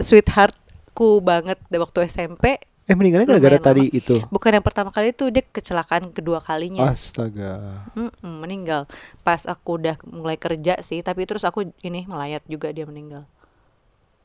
sweetheartku 0.00 1.20
banget 1.20 1.58
waktu 1.72 2.08
SMP 2.08 2.56
eh 2.90 2.96
meninggalnya 2.98 3.30
gara-gara 3.30 3.58
tadi 3.62 3.86
itu? 3.94 4.18
Bukan 4.26 4.50
yang 4.50 4.66
pertama 4.66 4.90
kali 4.90 5.14
itu 5.14 5.30
dia 5.30 5.46
kecelakaan 5.46 6.10
kedua 6.10 6.42
kalinya. 6.42 6.90
Astaga. 6.90 7.86
Mm-mm, 7.94 8.42
meninggal. 8.42 8.90
Pas 9.22 9.46
aku 9.46 9.78
udah 9.78 9.94
mulai 10.02 10.34
kerja 10.34 10.82
sih 10.82 10.98
tapi 11.00 11.22
terus 11.22 11.46
aku 11.46 11.70
ini 11.86 12.02
melayat 12.10 12.42
juga 12.50 12.74
dia 12.74 12.82
meninggal. 12.82 13.22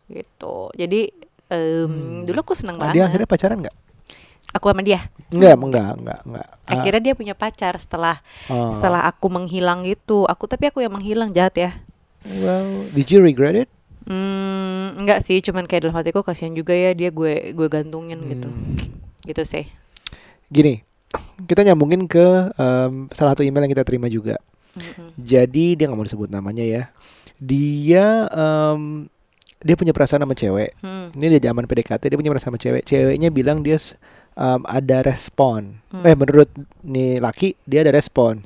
Gitu. 0.10 0.74
Jadi 0.74 1.14
em, 1.46 1.86
Hmm. 1.86 2.26
dulu 2.26 2.42
aku 2.42 2.54
seneng 2.58 2.82
banget. 2.82 2.98
dia 2.98 3.06
akhirnya 3.06 3.30
pacaran 3.30 3.62
nggak? 3.62 3.78
Aku 4.58 4.66
sama 4.72 4.82
dia. 4.82 5.06
Enggak 5.30 5.58
enggak 5.62 5.90
enggak 6.00 6.20
enggak 6.26 6.48
Ah, 6.66 6.72
akhirnya 6.80 7.02
dia 7.12 7.14
punya 7.14 7.36
pacar 7.38 7.78
setelah 7.78 8.18
oh. 8.48 8.74
setelah 8.74 9.06
aku 9.06 9.30
menghilang 9.30 9.86
gitu 9.86 10.26
aku 10.26 10.50
tapi 10.50 10.74
aku 10.74 10.82
yang 10.82 10.94
menghilang 10.94 11.30
jahat 11.30 11.54
ya. 11.54 11.72
Well 12.26 12.90
did 12.98 13.14
you 13.14 13.22
regret 13.22 13.54
it 13.54 13.70
Hmm, 14.06 15.02
enggak 15.02 15.26
sih, 15.26 15.42
cuman 15.42 15.66
kayak 15.66 15.90
dalam 15.90 15.98
hatiku 15.98 16.22
kasihan 16.22 16.54
juga 16.54 16.78
ya 16.78 16.94
dia 16.94 17.10
gue 17.10 17.52
gue 17.58 17.68
gantungin 17.68 18.22
gitu. 18.30 18.50
Hmm. 18.50 18.78
Gitu 19.26 19.44
sih. 19.44 19.66
gini 20.46 20.86
kita 21.50 21.66
nyambungin 21.66 22.06
ke 22.06 22.54
em, 22.54 23.10
salah 23.10 23.34
satu 23.34 23.42
email 23.42 23.66
yang 23.66 23.74
kita 23.74 23.82
terima 23.82 24.06
juga 24.06 24.38
Mm-mm. 24.76 25.16
Jadi 25.16 25.74
dia 25.80 25.88
nggak 25.88 25.98
mau 25.98 26.04
disebut 26.06 26.30
namanya 26.30 26.62
ya. 26.62 26.84
Dia 27.40 28.28
em, 28.28 29.08
dia 29.64 29.76
punya 29.80 29.96
perasaan 29.96 30.22
sama 30.28 30.36
cewek. 30.36 30.76
Hmm. 30.84 31.16
Ini 31.16 31.40
dia 31.40 31.50
zaman 31.50 31.64
PDKT 31.64 32.12
dia 32.12 32.20
punya 32.20 32.32
perasaan 32.36 32.54
sama 32.54 32.60
cewek. 32.60 32.84
Ceweknya 32.84 33.32
bilang 33.32 33.64
dia 33.64 33.80
em, 34.36 34.62
ada 34.68 34.98
respon. 35.02 35.80
Hmm. 35.96 36.04
Eh 36.04 36.14
menurut 36.14 36.52
nih 36.84 37.24
laki 37.24 37.56
dia 37.64 37.88
ada 37.88 37.96
respon. 37.96 38.44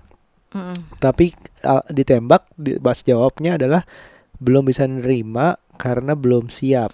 Mm-mm. 0.54 0.78
Tapi 1.02 1.34
al- 1.66 1.86
ditembak 1.90 2.46
di, 2.54 2.78
bahas 2.78 3.02
jawabnya 3.02 3.58
adalah 3.58 3.82
belum 4.40 4.64
bisa 4.64 4.84
nerima 4.84 5.56
karena 5.76 6.12
belum 6.14 6.48
siap. 6.48 6.92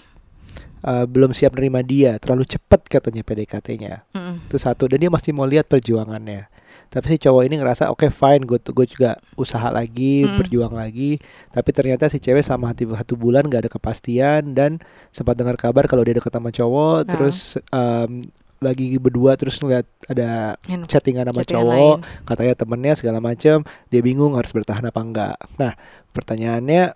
Eh, 0.81 1.05
belum 1.07 1.33
siap 1.33 1.57
nerima 1.57 1.81
dia 1.81 2.21
terlalu 2.21 2.45
cepat 2.45 2.85
katanya 2.85 3.25
PDKT-nya 3.25 4.05
Mm-mm. 4.07 4.45
itu 4.45 4.53
satu 4.55 4.85
dan 4.85 5.01
dia 5.01 5.09
masih 5.09 5.33
mau 5.33 5.41
lihat 5.43 5.65
perjuangannya 5.65 6.45
tapi 6.85 7.05
si 7.09 7.17
cowok 7.17 7.41
ini 7.41 7.57
ngerasa 7.57 7.89
oke 7.89 8.05
fine 8.07 8.45
gue 8.45 8.61
gue 8.61 8.85
juga 8.85 9.17
usaha 9.33 9.65
lagi 9.67 10.21
Mm. 10.21 10.37
berjuang 10.37 10.69
lagi 10.71 11.17
tapi 11.49 11.73
ternyata 11.73 12.05
si 12.05 12.21
cewek 12.21 12.45
sama 12.45 12.69
hati 12.69 12.85
satu 12.85 13.17
bulan 13.17 13.49
gak 13.49 13.65
ada 13.65 13.71
kepastian 13.71 14.53
dan 14.53 14.77
sempat 15.09 15.33
dengar 15.33 15.57
kabar 15.57 15.89
kalau 15.89 16.05
dia 16.05 16.13
deket 16.13 16.29
sama 16.29 16.53
cowok 16.53 16.97
Ah. 16.99 17.09
terus 17.09 17.37
em, 17.65 18.21
lagi 18.55 18.85
berdua 18.95 19.33
terus 19.33 19.57
ngeliat 19.57 19.89
ada 20.05 20.53
Yang 20.65 20.85
chattingan 20.87 21.25
sama 21.25 21.41
chattingan 21.41 21.65
cowok 21.65 21.97
lain. 21.97 22.23
katanya 22.23 22.53
temennya 22.53 22.93
segala 22.93 23.17
macam 23.19 23.57
dia 23.89 24.01
bingung 24.01 24.37
harus 24.37 24.53
bertahan 24.53 24.85
apa 24.85 25.01
enggak 25.01 25.35
nah 25.57 25.73
pertanyaannya 26.13 26.93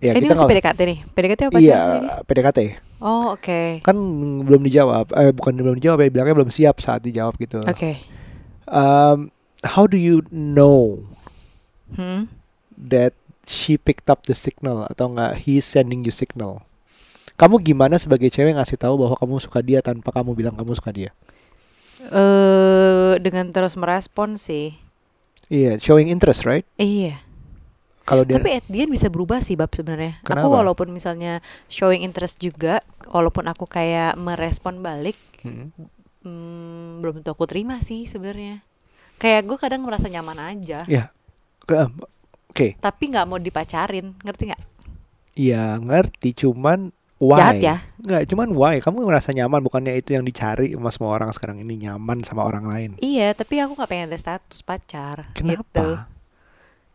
ya 0.00 0.10
Eh, 0.10 0.16
ini 0.16 0.24
kita 0.24 0.34
masih 0.34 0.48
PDKT 0.48 0.80
nih. 0.82 0.98
PDKT 1.06 1.40
apa 1.46 1.56
iya? 1.58 1.80
PDKT 2.24 2.58
Oh, 2.98 3.32
oke. 3.32 3.80
kan 3.80 3.96
belum 4.42 4.60
dijawab 4.60 5.08
eh 5.10 5.30
bukan 5.30 5.52
belum 5.54 5.76
dijawab 5.76 6.00
ya 6.00 6.10
bilangnya 6.10 6.36
belum 6.36 6.50
siap 6.50 6.76
saat 6.78 7.00
dijawab 7.00 7.32
gitu 7.36 7.60
Oke. 7.62 7.96
um, 8.66 9.28
how 9.62 9.84
do 9.84 9.96
you 9.96 10.20
know 10.28 11.00
Hmm. 11.90 12.30
that 12.72 13.12
she 13.44 13.74
picked 13.74 14.06
up 14.06 14.22
the 14.22 14.32
signal 14.32 14.86
atau 14.86 15.10
enggak 15.10 15.42
he's 15.42 15.64
sending 15.64 16.00
you 16.00 16.12
signal 16.12 16.62
kamu 17.34 17.58
gimana 17.58 17.96
sebagai 17.96 18.28
cewek 18.28 18.52
ngasih 18.52 18.76
tahu 18.76 18.94
bahwa 18.96 19.16
kamu 19.16 19.36
suka 19.38 19.58
dia 19.58 19.80
tanpa 19.80 20.12
kamu 20.12 20.32
bilang 20.34 20.54
kamu 20.54 20.72
suka 20.72 20.92
dia 20.92 21.10
Eh 22.00 23.12
dengan 23.18 23.48
terus 23.48 23.74
merespon 23.74 24.36
sih. 24.36 24.72
iya 25.48 25.76
showing 25.76 26.06
interest 26.06 26.44
right 26.44 26.64
Iya. 26.76 27.18
Kalau 28.02 28.22
dia 28.22 28.36
Tapi 28.36 28.50
at 28.58 28.66
the 28.66 28.78
end 28.80 28.90
bisa 28.90 29.06
berubah 29.06 29.38
sih 29.38 29.54
bab 29.54 29.70
sebenarnya. 29.70 30.18
Kenapa? 30.22 30.42
Aku 30.42 30.48
walaupun 30.50 30.88
misalnya 30.90 31.38
showing 31.66 32.02
interest 32.02 32.38
juga, 32.38 32.80
walaupun 33.06 33.46
aku 33.46 33.64
kayak 33.64 34.16
merespon 34.16 34.80
balik, 34.80 35.16
Hmm. 35.40 35.72
hmm, 36.20 37.00
belum 37.00 37.20
tentu 37.20 37.32
aku 37.32 37.48
terima 37.48 37.80
sih 37.80 38.04
sebenarnya. 38.04 38.60
Kayak 39.16 39.48
gue 39.48 39.56
kadang 39.56 39.80
merasa 39.80 40.04
nyaman 40.04 40.36
aja, 40.36 40.84
ya 40.84 41.08
um, 41.68 41.92
oke 42.48 42.76
tapi 42.76 43.02
nggak 43.08 43.24
mau 43.24 43.36
dipacarin, 43.36 44.16
ngerti 44.20 44.48
nggak? 44.48 44.62
iya 45.32 45.76
ngerti 45.76 46.34
cuman 46.34 46.92
why 47.16 47.38
Jahat 47.38 47.56
ya. 47.60 47.76
nggak 48.00 48.22
cuman 48.28 48.48
why 48.52 48.76
kamu 48.80 49.04
merasa 49.04 49.30
nyaman 49.30 49.60
bukannya 49.60 49.92
itu 49.94 50.12
yang 50.12 50.24
dicari 50.24 50.72
sama 50.72 50.90
semua 50.90 51.10
orang 51.14 51.30
sekarang 51.30 51.60
ini 51.60 51.84
nyaman 51.84 52.20
sama 52.20 52.44
orang 52.44 52.64
lain 52.64 52.90
Iya, 52.98 53.32
tapi 53.32 53.60
aku 53.60 53.76
nggak 53.76 53.88
pengen 53.88 54.08
ada 54.08 54.18
status 54.18 54.60
pacar. 54.60 55.30
Gitu. 55.32 55.88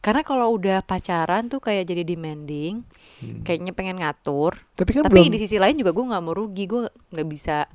Karena 0.06 0.22
kalau 0.22 0.54
udah 0.54 0.86
pacaran 0.86 1.50
tuh 1.50 1.58
kayak 1.58 1.90
jadi 1.90 2.06
demanding, 2.06 2.86
Hmm. 3.26 3.42
kayaknya 3.42 3.74
pengen 3.74 3.98
ngatur. 3.98 4.54
tapi 4.78 4.92
kan 4.94 5.08
tapi 5.10 5.18
belum 5.18 5.34
di 5.34 5.40
sisi 5.42 5.58
lain 5.58 5.80
juga 5.82 5.96
gue 5.96 6.06
nggak 6.06 6.22
mau 6.22 6.36
rugi, 6.36 6.70
gue 6.70 6.86
nggak 7.10 7.26
bisa 7.26 7.66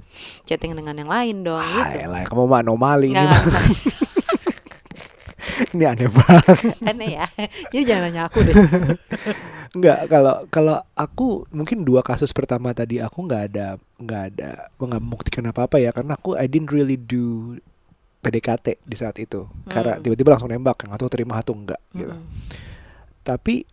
chatting 0.47 0.79
dengan 0.79 0.95
yang 0.95 1.11
lain 1.11 1.43
dong. 1.43 1.59
Ah, 1.59 1.91
gitu. 1.91 2.07
elah, 2.07 2.23
kamu 2.29 2.45
mah 2.47 2.61
anomali 2.63 3.11
ini. 3.11 3.19
Ini 5.77 5.85
aneh 5.93 6.09
banget. 6.09 6.57
Aneh 6.89 7.09
ya. 7.21 7.27
Jadi 7.69 7.83
jangan 7.85 8.03
nanya 8.09 8.23
aku 8.33 8.41
deh. 8.41 8.55
Enggak, 9.77 9.99
kalau 10.11 10.35
kalau 10.51 10.77
aku 10.99 11.47
mungkin 11.55 11.87
dua 11.87 12.03
kasus 12.03 12.35
pertama 12.35 12.75
tadi 12.75 12.99
aku 12.99 13.23
nggak 13.23 13.43
ada 13.53 13.67
nggak 14.03 14.23
ada 14.35 14.51
nggak 14.75 15.03
membuktikan 15.05 15.45
apa 15.47 15.71
apa 15.71 15.77
ya 15.79 15.95
karena 15.95 16.19
aku 16.19 16.35
I 16.35 16.51
didn't 16.51 16.75
really 16.75 16.99
do 16.99 17.55
PDKT 18.21 18.81
di 18.81 18.97
saat 18.97 19.17
itu 19.17 19.49
karena 19.65 19.97
Hmm. 19.97 20.05
tiba-tiba 20.05 20.31
langsung 20.31 20.49
nembak 20.49 20.85
yang 20.85 20.93
atau 20.93 21.09
terima 21.09 21.37
atau 21.37 21.53
enggak 21.53 21.81
gitu. 21.91 22.13
Mm-mm. 22.13 22.29
Tapi 23.21 23.65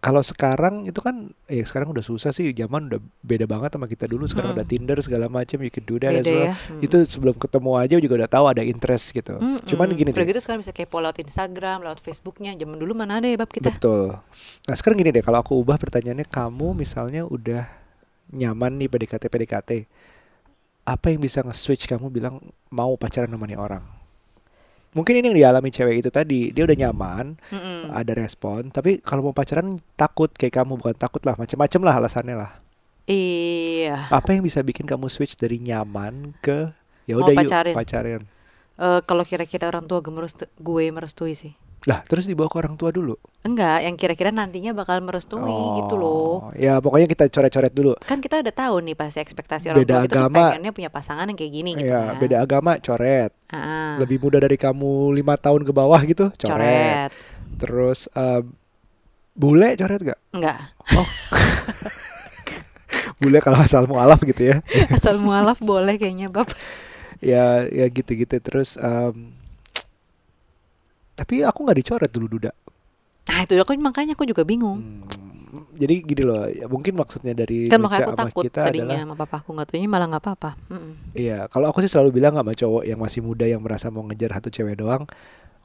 kalau 0.00 0.24
sekarang 0.24 0.88
itu 0.88 0.96
kan 0.98 1.28
ya 1.44 1.60
sekarang 1.60 1.92
udah 1.92 2.00
susah 2.00 2.32
sih 2.32 2.48
zaman 2.50 2.88
udah 2.88 2.96
beda 3.20 3.44
banget 3.44 3.76
sama 3.76 3.84
kita 3.84 4.08
dulu 4.08 4.24
sekarang 4.24 4.56
Mm-mm. 4.56 4.64
udah 4.64 4.70
Tinder 4.70 4.96
segala 4.98 5.28
macam 5.28 5.60
you 5.60 5.68
can 5.68 5.84
do 5.84 5.98
that 5.98 6.14
as 6.14 6.24
Beda 6.24 6.32
well. 6.32 6.46
ya. 6.46 6.54
Mm. 6.72 6.80
Itu 6.80 6.96
sebelum 7.04 7.34
ketemu 7.36 7.70
aja 7.76 7.96
juga 7.98 8.14
udah 8.16 8.30
tahu 8.30 8.44
ada 8.48 8.62
interest 8.64 9.12
gitu. 9.12 9.36
Mm-mm. 9.36 9.60
Cuman 9.60 9.92
gini 9.92 10.08
Udah 10.08 10.22
deh. 10.22 10.28
gitu 10.30 10.40
sekarang 10.40 10.62
bisa 10.62 10.72
kepo 10.72 10.96
lewat 10.98 11.20
Instagram, 11.20 11.84
lewat 11.84 12.00
Facebooknya. 12.00 12.54
Zaman 12.54 12.76
dulu 12.76 12.96
mana 12.96 13.20
ada 13.20 13.26
ya 13.26 13.36
bab 13.36 13.50
kita? 13.50 13.68
Betul. 13.68 14.16
Nah 14.64 14.74
sekarang 14.74 14.96
gini 14.96 15.10
deh, 15.10 15.20
kalau 15.20 15.38
aku 15.38 15.52
ubah 15.58 15.76
pertanyaannya, 15.76 16.24
kamu 16.24 16.68
misalnya 16.74 17.22
udah 17.22 17.68
nyaman 18.30 18.78
nih 18.78 18.88
PDKT 18.88 19.26
PDKT, 19.26 19.70
apa 20.84 21.12
yang 21.12 21.20
bisa 21.20 21.44
nge-switch 21.44 21.86
kamu 21.86 22.10
bilang 22.10 22.40
mau 22.72 22.94
pacaran 22.96 23.30
sama 23.30 23.46
nih 23.46 23.60
orang? 23.60 23.84
Mungkin 24.90 25.22
ini 25.22 25.30
yang 25.30 25.38
dialami 25.38 25.70
cewek 25.70 26.02
itu 26.02 26.10
tadi, 26.10 26.50
dia 26.50 26.66
udah 26.66 26.74
nyaman, 26.74 27.38
Mm-mm. 27.54 27.94
ada 27.94 28.12
respon, 28.18 28.74
tapi 28.74 28.98
kalau 28.98 29.30
mau 29.30 29.34
pacaran 29.34 29.78
takut 29.94 30.26
kayak 30.34 30.58
kamu 30.58 30.82
bukan 30.82 30.98
takut 30.98 31.22
lah, 31.22 31.38
macam-macam 31.38 31.80
lah 31.86 31.94
alasannya 32.02 32.34
lah. 32.34 32.52
Iya. 33.06 34.10
Apa 34.10 34.34
yang 34.34 34.42
bisa 34.42 34.58
bikin 34.66 34.90
kamu 34.90 35.06
switch 35.06 35.38
dari 35.38 35.62
nyaman 35.62 36.34
ke 36.42 36.74
ya 37.06 37.14
udah 37.22 37.34
yuk 37.38 37.46
pacarin. 37.46 37.74
pacaran? 37.74 38.22
Eh, 38.80 39.00
kalau 39.06 39.22
kira-kira 39.22 39.70
orang 39.70 39.86
tua 39.86 40.02
gue 40.02 40.10
merestu- 40.10 40.50
gue 40.58 40.84
merestui 40.90 41.38
sih. 41.38 41.54
Lah 41.82 42.04
terus 42.04 42.24
dibawa 42.24 42.44
ke 42.46 42.56
orang 42.58 42.74
tua 42.74 42.90
dulu. 42.90 43.16
Enggak, 43.40 43.80
yang 43.80 43.96
kira-kira 43.96 44.28
nantinya 44.28 44.70
bakal 44.70 45.00
merestui 45.00 45.48
gitu 45.78 45.94
loh. 45.94 46.44
Oh, 46.44 46.52
Ya 46.52 46.76
pokoknya 46.76 47.06
kita 47.06 47.24
coret-coret 47.26 47.72
dulu. 47.72 47.96
Kan 47.98 48.18
kita 48.18 48.38
udah 48.38 48.52
tahu 48.52 48.82
nih 48.82 48.92
pasti 48.92 49.16
ekspektasi 49.18 49.64
orang 49.68 49.80
Beda 49.80 49.94
tua 49.96 50.04
agama. 50.06 50.36
pengennya 50.52 50.72
punya 50.72 50.88
pasangan 50.88 51.24
yang 51.24 51.34
kayak 51.34 51.52
gini 51.54 51.70
gitu 51.74 51.88
ya 51.88 52.00
kan. 52.06 52.20
beda 52.20 52.36
agama 52.38 52.76
coret. 52.76 53.32
Ah, 53.48 53.96
lebih 53.96 54.20
muda 54.20 54.36
dari 54.38 54.54
kamu 54.54 54.92
lima 55.14 55.34
tahun 55.34 55.62
ke 55.62 55.72
bawah 55.72 56.00
gitu 56.02 56.28
coret, 56.30 56.46
coret. 56.46 57.10
terus 57.56 58.06
eh, 58.10 58.44
bule 59.32 59.72
coret 59.74 60.00
gak 60.04 60.20
Enggak. 60.30 60.58
bule 63.18 63.38
kalau 63.38 63.58
asal 63.58 63.84
mualaf 63.84 64.20
gitu 64.20 64.48
ya 64.48 64.56
Asal 64.96 65.16
mualaf 65.16 65.60
boleh 65.60 65.96
kayaknya, 65.96 66.28
Bab. 66.28 66.48
ya 67.20 67.64
ya 67.64 67.84
gitu 67.86 68.14
gitu 68.14 68.36
terus 68.38 68.76
em, 68.76 69.32
tapi 71.30 71.46
aku 71.46 71.62
nggak 71.62 71.78
dicoret 71.78 72.10
dulu 72.10 72.26
duda 72.26 72.50
Nah, 73.30 73.46
itu 73.46 73.54
aku 73.62 73.78
makanya 73.78 74.18
aku 74.18 74.26
juga 74.26 74.42
bingung. 74.42 74.82
Hmm, 74.82 75.70
jadi 75.78 76.02
gini 76.02 76.22
loh 76.26 76.50
ya, 76.50 76.66
mungkin 76.66 76.98
maksudnya 76.98 77.30
dari 77.30 77.70
kan 77.70 77.78
makanya 77.78 78.10
aku 78.10 78.18
takut 78.18 78.42
kita 78.50 78.66
tadinya 78.66 78.98
adalah 78.98 79.06
sama 79.06 79.14
papaku 79.14 79.48
nggak 79.54 79.66
taunya 79.70 79.86
malah 79.86 80.06
nggak 80.10 80.22
apa-apa. 80.26 80.50
Iya 81.14 81.46
kalau 81.46 81.70
aku 81.70 81.78
sih 81.78 81.86
selalu 81.86 82.18
bilang 82.18 82.34
sama 82.34 82.58
cowok 82.58 82.82
yang 82.82 82.98
masih 82.98 83.22
muda 83.22 83.46
yang 83.46 83.62
merasa 83.62 83.86
mau 83.86 84.02
ngejar 84.02 84.34
satu 84.34 84.50
cewek 84.50 84.82
doang 84.82 85.06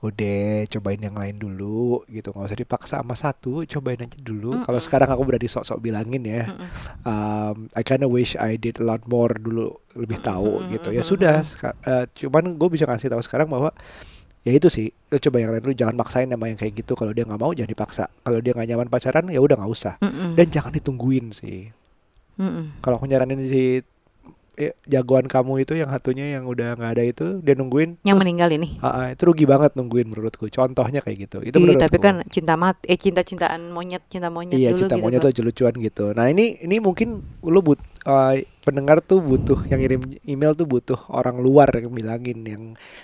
udah 0.06 0.70
cobain 0.70 1.02
yang 1.02 1.18
lain 1.18 1.42
dulu 1.42 2.06
gitu 2.06 2.30
nggak 2.30 2.46
usah 2.54 2.60
dipaksa 2.60 2.96
sama 3.02 3.16
satu 3.18 3.66
cobain 3.66 3.98
aja 3.98 4.20
dulu 4.22 4.62
kalau 4.62 4.78
Mm-mm. 4.78 4.86
sekarang 4.86 5.10
aku 5.10 5.24
berani 5.26 5.50
sok-sok 5.50 5.82
bilangin 5.82 6.22
ya 6.22 6.46
Mm-mm. 6.46 6.70
um, 7.02 7.56
I 7.74 7.82
kinda 7.82 8.06
wish 8.06 8.38
I 8.38 8.62
did 8.62 8.78
a 8.78 8.86
lot 8.86 9.02
more 9.10 9.34
dulu 9.34 9.74
lebih 9.98 10.22
tahu 10.22 10.62
Mm, 10.62 10.78
gitu 10.78 10.90
mm, 10.94 10.98
ya 11.00 11.02
mm, 11.02 11.10
sudah 11.10 11.36
mm. 11.42 11.90
eh, 11.90 12.06
cuman 12.22 12.54
gue 12.54 12.70
bisa 12.70 12.86
kasih 12.86 13.10
tahu 13.10 13.24
sekarang 13.26 13.50
bahwa 13.50 13.74
ya 14.46 14.52
itu 14.54 14.70
sih 14.70 14.88
lu 15.10 15.18
coba 15.18 15.42
yang 15.42 15.50
lain 15.52 15.64
dulu 15.66 15.74
jangan 15.74 15.96
maksain 15.98 16.30
sama 16.30 16.46
yang 16.48 16.60
kayak 16.62 16.74
gitu. 16.86 16.94
Kalau 16.94 17.12
dia 17.12 17.26
nggak 17.26 17.42
mau 17.42 17.52
jangan 17.52 17.72
dipaksa. 17.74 18.04
Kalau 18.22 18.40
dia 18.40 18.54
nggak 18.54 18.68
nyaman 18.70 18.88
pacaran 18.94 19.26
ya 19.34 19.42
udah 19.42 19.58
nggak 19.58 19.72
usah. 19.74 19.96
Mm-mm. 20.06 20.38
dan 20.38 20.48
jangan 20.54 20.72
ditungguin 20.72 21.34
sih. 21.34 21.74
Kalau 22.84 22.96
aku 23.02 23.08
nyaranin 23.10 23.42
si 23.48 23.80
eh, 23.80 23.80
jagoan 24.84 25.28
kamu 25.28 25.62
itu 25.62 25.76
yang 25.76 25.88
satunya 25.88 26.32
yang 26.32 26.46
udah 26.46 26.74
nggak 26.74 26.92
ada 26.96 27.04
itu 27.04 27.26
dia 27.40 27.54
nungguin 27.54 28.00
yang 28.02 28.16
terus, 28.16 28.22
meninggal 28.24 28.50
ini. 28.50 28.80
ah, 28.80 28.88
ah, 28.88 29.06
itu 29.12 29.22
rugi 29.24 29.44
banget 29.44 29.76
nungguin 29.76 30.08
menurutku 30.08 30.48
contohnya 30.48 31.00
kayak 31.00 31.28
gitu 31.28 31.38
itu 31.42 31.56
Ih, 31.56 31.76
tapi 31.76 31.98
kan 31.98 32.24
cinta 32.28 32.56
mati 32.56 32.88
eh 32.88 32.96
cinta-cintaan 32.96 33.70
monyet, 33.70 34.04
cinta 34.08 34.28
monyet 34.28 34.56
Iya 34.56 34.72
dulu 34.72 34.80
cinta 34.82 34.96
gitu. 34.96 35.04
monyet 35.04 35.22
Bab. 35.22 35.28
tuh 35.30 35.44
lucuan 35.44 35.76
gitu. 35.76 36.06
Nah 36.12 36.26
ini 36.28 36.58
ini 36.60 36.80
mungkin 36.80 37.20
lu 37.44 37.60
but 37.60 37.80
eh, 38.04 38.48
pendengar 38.64 39.02
tuh 39.02 39.20
butuh 39.20 39.60
yang 39.68 39.80
ngirim 39.80 40.02
email 40.24 40.54
tuh 40.54 40.66
butuh 40.66 40.98
orang 41.10 41.38
luar 41.38 41.70
yang 41.76 41.92
bilangin 41.92 42.40
yang 42.44 42.64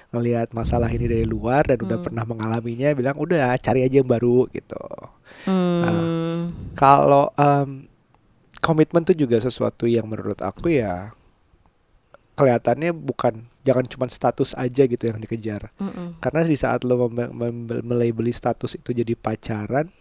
ngelihat 0.09 0.51
masalah 0.51 0.87
ini 0.87 1.05
dari 1.05 1.27
luar 1.27 1.67
dan 1.67 1.79
udah 1.79 1.97
Hmm. 1.99 2.05
pernah 2.05 2.23
mengalaminya 2.23 2.89
bilang 2.93 3.17
udah 3.17 3.53
cari 3.59 3.83
aja 3.83 3.99
yang 4.01 4.09
baru 4.09 4.47
gitu. 4.49 4.79
Hmm. 5.45 6.47
Kalau 6.73 7.33
em, 7.35 7.89
komitmen 8.61 9.03
tuh 9.03 9.17
juga 9.17 9.37
sesuatu 9.41 9.85
yang 9.85 10.05
menurut 10.05 10.37
aku 10.41 10.69
ya 10.73 11.13
kelihatannya 12.41 12.89
bukan 12.89 13.45
jangan 13.61 13.85
cuma 13.85 14.09
status 14.09 14.57
aja 14.57 14.89
gitu 14.89 15.05
yang 15.05 15.21
dikejar. 15.21 15.69
Mm-mm. 15.77 16.17
Karena 16.17 16.41
di 16.41 16.57
saat 16.57 16.81
lo 16.81 17.05
melabeli 17.85 18.33
status 18.33 18.81
itu 18.81 18.97
jadi 18.97 19.13
pacaran 19.13 19.93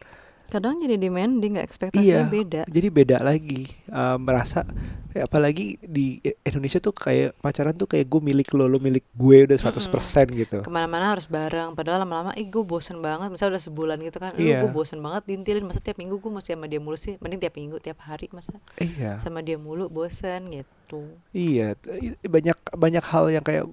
Kadang 0.51 0.77
jadi 0.77 0.95
demanding 0.97 1.55
nggak 1.55 1.67
ekspektasinya 1.67 2.05
Iya. 2.05 2.23
beda. 2.27 2.63
jadi 2.67 2.89
beda 2.89 3.17
lagi 3.21 3.71
Eh, 3.87 4.19
merasa 4.19 4.63
eh, 5.11 5.21
apalagi 5.21 5.79
di 5.81 6.19
Indonesia 6.43 6.79
tuh 6.79 6.91
kayak 6.93 7.35
pacaran 7.37 7.73
tuh 7.73 7.87
kayak 7.87 8.05
gue 8.05 8.21
milik 8.21 8.51
lo 8.53 8.67
lo 8.67 8.77
milik 8.77 9.03
gue 9.13 9.45
udah 9.45 9.57
100% 9.57 9.91
gitu 10.33 10.61
Ke 10.61 10.69
mana-mana 10.69 11.11
harus 11.11 11.27
bareng. 11.27 11.73
Padahal 11.73 11.99
lama-lama, 12.01 12.31
ih 12.33 12.47
gue 12.47 12.63
bosen 12.63 12.99
banget. 12.99 13.27
Misalnya 13.29 13.57
udah 13.57 13.65
sebulan 13.65 13.97
gitu 14.01 14.19
kan, 14.19 14.31
Iya. 14.33 14.63
gue 14.63 14.71
bosen 14.71 14.99
banget 14.99 15.23
dintilin. 15.25 15.63
Masa 15.63 15.79
tiap 15.79 15.97
minggu 15.97 16.17
gue 16.17 16.31
masih 16.31 16.55
sama 16.55 16.67
dia 16.67 16.79
mulu 16.79 16.95
sih. 16.95 17.15
Mending 17.17 17.41
tiap 17.41 17.55
minggu, 17.55 17.77
tiap 17.79 17.99
hari 18.01 18.27
masa 18.31 18.55
iya 18.77 19.19
sama 19.19 19.41
dia 19.41 19.55
mulu 19.55 19.87
bosen 19.87 20.51
gitu. 20.51 21.07
iya 21.31 21.75
banyak 22.21 22.59
banyak 22.73 23.05
hal 23.05 23.29
yang 23.29 23.43
kayak 23.43 23.67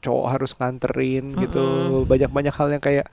cowok 0.00 0.26
harus 0.28 0.52
nganterin 0.52 1.32
gitu 1.38 1.62
banyak 2.04 2.28
banyak 2.28 2.50
hal 2.50 2.68
yang 2.68 2.78
kayak 2.78 3.06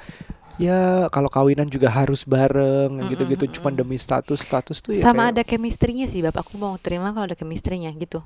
ya 0.61 0.81
kalau 1.07 1.27
kawinan 1.27 1.65
juga 1.65 1.89
harus 1.89 2.21
bareng 2.23 3.01
gitu-gitu 3.09 3.49
cuman 3.51 3.73
mm-mm. 3.73 3.81
demi 3.81 3.97
status 3.97 4.39
status 4.39 4.77
tuh 4.79 4.93
ya 4.93 5.01
Sama 5.01 5.25
kayak- 5.25 5.31
ada 5.31 5.41
chemistry-nya 5.43 6.05
sih, 6.05 6.21
Bapak. 6.21 6.43
Aku 6.43 6.55
mau 6.55 6.77
terima 6.77 7.09
kalau 7.09 7.25
ada 7.25 7.33
chemistry-nya 7.33 7.89
gitu. 7.93 8.21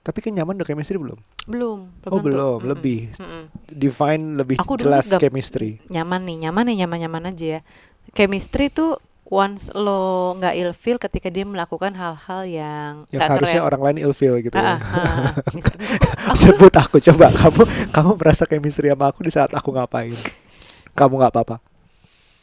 tapi 0.00 0.20
kan 0.20 0.30
nyaman 0.30 0.52
udah 0.54 0.66
chemistry 0.66 0.96
belum 0.96 1.16
Belum, 1.44 1.88
oh 1.88 2.10
tentu. 2.12 2.20
belum 2.22 2.58
Mm-mm. 2.58 2.70
lebih 2.70 3.00
Mm-mm. 3.14 3.42
define 3.66 4.22
lebih 4.34 4.56
Aku 4.58 4.76
jelas 4.76 5.08
chemistry 5.14 5.80
Nyaman 5.88 6.20
nih, 6.22 6.36
nyaman 6.44 6.64
nih, 6.66 6.76
nyaman-nyaman 6.82 7.30
aja 7.30 7.46
ya. 7.48 7.60
Chemistry 8.12 8.68
tuh 8.68 9.00
once 9.24 9.72
lo 9.72 10.36
nggak 10.36 10.52
ilfeel 10.54 11.00
ketika 11.00 11.26
dia 11.26 11.42
melakukan 11.42 11.90
hal-hal 11.90 12.44
yang 12.44 13.00
yang 13.08 13.24
harusnya 13.24 13.58
keren. 13.58 13.68
orang 13.72 13.80
lain 13.82 13.98
ilfeel 14.04 14.36
gitu 14.38 14.52
Ah, 14.54 14.60
ya. 14.60 14.72
ah, 14.76 14.92
ah. 14.92 15.32
Misalnya, 15.56 15.88
aku 16.26 16.36
sebut 16.36 16.74
aku 16.74 16.96
coba 17.02 17.26
kamu 17.32 17.62
kamu 17.90 18.10
merasa 18.14 18.44
chemistry 18.44 18.92
sama 18.92 19.08
aku 19.08 19.24
di 19.24 19.32
saat 19.32 19.50
aku 19.50 19.72
ngapain 19.72 20.12
kamu 20.94 21.20
nggak 21.20 21.34
apa-apa 21.34 21.56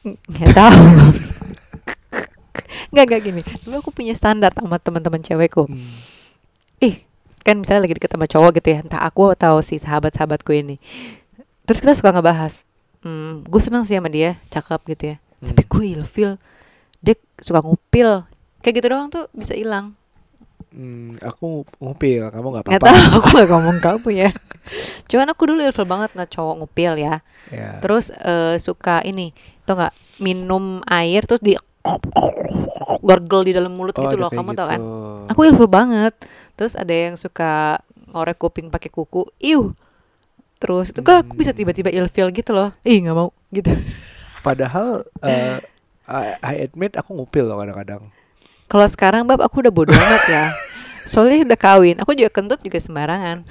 nggak 0.05 0.53
tahu. 0.55 0.81
Nggak 2.91 3.05
nggak 3.07 3.21
gini. 3.23 3.41
Dulu 3.63 3.75
aku 3.79 3.91
punya 3.95 4.11
standar 4.11 4.51
sama 4.51 4.75
teman-teman 4.75 5.23
cewekku. 5.23 5.63
Ih, 6.83 7.07
kan 7.45 7.55
misalnya 7.55 7.87
lagi 7.87 7.95
deket 7.95 8.11
sama 8.11 8.27
cowok 8.27 8.59
gitu 8.59 8.67
ya, 8.75 8.79
entah 8.83 8.99
aku 8.99 9.31
atau 9.31 9.63
si 9.63 9.79
sahabat-sahabatku 9.79 10.51
ini. 10.51 10.75
Terus 11.63 11.79
kita 11.79 11.95
suka 11.95 12.11
ngebahas. 12.11 12.67
Hmm, 12.99 13.47
gue 13.47 13.61
seneng 13.63 13.87
sih 13.87 13.95
sama 13.95 14.11
dia, 14.11 14.35
cakep 14.51 14.81
gitu 14.91 15.03
ya. 15.13 15.23
Hmm. 15.39 15.47
Tapi 15.53 15.61
gue 15.63 15.85
ilfeel. 15.95 16.31
Dia 16.99 17.15
suka 17.39 17.63
ngupil. 17.63 18.27
Kayak 18.59 18.73
gitu 18.83 18.87
doang 18.91 19.07
tuh 19.07 19.31
bisa 19.31 19.55
hilang. 19.55 19.95
Hmm, 20.71 21.19
aku 21.19 21.67
ngupil 21.77 22.31
kamu 22.31 22.47
nggak 22.47 22.63
apa-apa 22.65 22.87
tahu, 22.87 23.11
aku 23.19 23.27
nggak 23.35 23.49
ngomong 23.49 23.77
kamu 23.77 24.07
ya. 24.17 24.29
Cuman 25.05 25.27
aku 25.27 25.43
dulu 25.45 25.59
ilfeel 25.59 25.83
banget 25.83 26.15
nggak 26.15 26.31
cowok 26.31 26.55
ngupil 26.59 26.93
ya. 26.95 27.19
ya. 27.51 27.83
Terus 27.83 28.07
eh, 28.13 28.55
suka 28.55 29.03
ini, 29.03 29.35
tau 29.63 29.75
nggak 29.75 29.91
minum 30.19 30.79
air 30.87 31.27
terus 31.27 31.43
di 31.43 31.59
gargle 33.01 33.43
di 33.43 33.51
dalam 33.51 33.73
mulut 33.73 33.91
Oh, 33.93 34.05
gitu 34.05 34.15
loh. 34.15 34.29
Kamu 34.29 34.53
tau 34.53 34.63
kan? 34.65 34.79
gitu. 34.79 35.27
Aku 35.27 35.39
ilfeel 35.43 35.67
banget. 35.67 36.13
Terus 36.55 36.73
ada 36.73 36.93
yang 36.93 37.15
suka 37.15 37.81
ngorek 38.07 38.37
kuping 38.37 38.69
pakai 38.69 38.87
kuku. 38.87 39.27
Iu. 39.39 39.75
Terus 40.55 40.93
itu 40.93 41.01
kok 41.01 41.25
aku 41.25 41.33
bisa 41.33 41.51
Hmm. 41.51 41.59
tiba-tiba 41.59 41.89
ilfeel 41.89 42.29
gitu 42.29 42.53
loh. 42.53 42.71
Ih 42.81 43.01
nggak 43.01 43.17
mau 43.17 43.35
gitu. 43.51 43.75
padahal 44.39 45.05
I, 45.21 45.61
I 46.41 46.53
admit 46.63 46.95
aku 46.95 47.13
ngupil 47.13 47.45
loh 47.45 47.59
kadang-kadang 47.59 48.09
Kalau 48.71 48.87
sekarang 48.87 49.27
bab 49.27 49.43
aku 49.43 49.59
udah 49.59 49.73
bodoh 49.73 49.91
amat 49.91 50.23
ya. 50.31 50.45
Soalnya 51.03 51.43
udah 51.43 51.59
kawin. 51.59 51.99
Aku 51.99 52.15
juga 52.15 52.31
kentut 52.31 52.63
juga 52.63 52.79
sembarangan. 52.79 53.43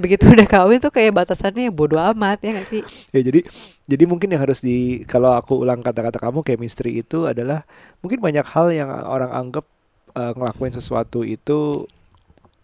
Begitu 0.00 0.32
udah 0.32 0.48
kawin 0.48 0.80
tuh 0.80 0.88
kayak 0.88 1.12
batasannya 1.12 1.68
bodoh 1.68 2.00
amat 2.00 2.40
ya 2.40 2.56
gak 2.56 2.68
sih? 2.72 2.80
ya 3.12 3.20
jadi 3.20 3.44
jadi 3.84 4.04
mungkin 4.08 4.32
yang 4.32 4.40
harus 4.40 4.64
di 4.64 5.04
kalau 5.04 5.36
aku 5.36 5.60
ulang 5.60 5.84
kata-kata 5.84 6.16
kamu 6.16 6.40
chemistry 6.40 7.04
itu 7.04 7.28
adalah 7.28 7.68
mungkin 8.00 8.16
banyak 8.16 8.46
hal 8.48 8.72
yang 8.72 8.88
orang 8.88 9.28
anggap 9.28 9.68
eh, 10.16 10.32
ngelakuin 10.32 10.72
sesuatu 10.72 11.20
itu 11.20 11.84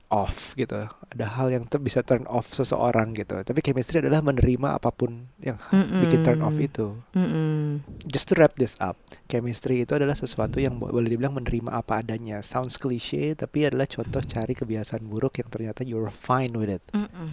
off 0.09 0.55
gitu. 0.55 0.87
Ada 0.87 1.27
hal 1.39 1.51
yang 1.51 1.65
bisa 1.83 2.03
turn 2.07 2.25
off 2.31 2.55
seseorang 2.55 3.15
gitu. 3.17 3.43
Tapi 3.43 3.59
chemistry 3.63 3.99
adalah 3.99 4.23
menerima 4.23 4.79
apa 4.79 4.91
pun 4.95 5.31
yang 5.43 5.59
bikin 6.03 6.23
turn 6.23 6.41
off 6.43 6.57
itu. 6.59 6.99
Mm-mm. 7.17 7.83
Just 8.07 8.31
to 8.31 8.39
wrap 8.39 8.55
this 8.55 8.79
up, 8.79 8.95
chemistry 9.27 9.83
itu 9.83 9.99
adalah 9.99 10.15
sesuatu 10.15 10.63
yang 10.63 10.79
bo- 10.79 10.91
boleh 10.91 11.11
dibilang 11.11 11.35
menerima 11.35 11.75
apa 11.75 12.03
adanya. 12.03 12.41
Sounds 12.41 12.79
cliche, 12.79 13.35
tapi 13.35 13.67
adalah 13.67 13.91
contoh 13.91 14.23
cari 14.23 14.55
kebiasaan 14.55 15.07
buruk 15.07 15.43
yang 15.43 15.49
ternyata 15.51 15.83
you're 15.83 16.13
fine 16.13 16.55
with 16.55 16.71
it. 16.71 16.85
Mm-mm. 16.95 17.29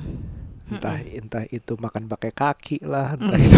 Entah 0.73 0.97
Mm-mm. 0.97 1.19
entah 1.21 1.43
itu 1.47 1.73
makan 1.77 2.09
pakai 2.09 2.31
kaki 2.33 2.77
lah, 2.83 3.13
entah 3.19 3.37
itu 3.37 3.57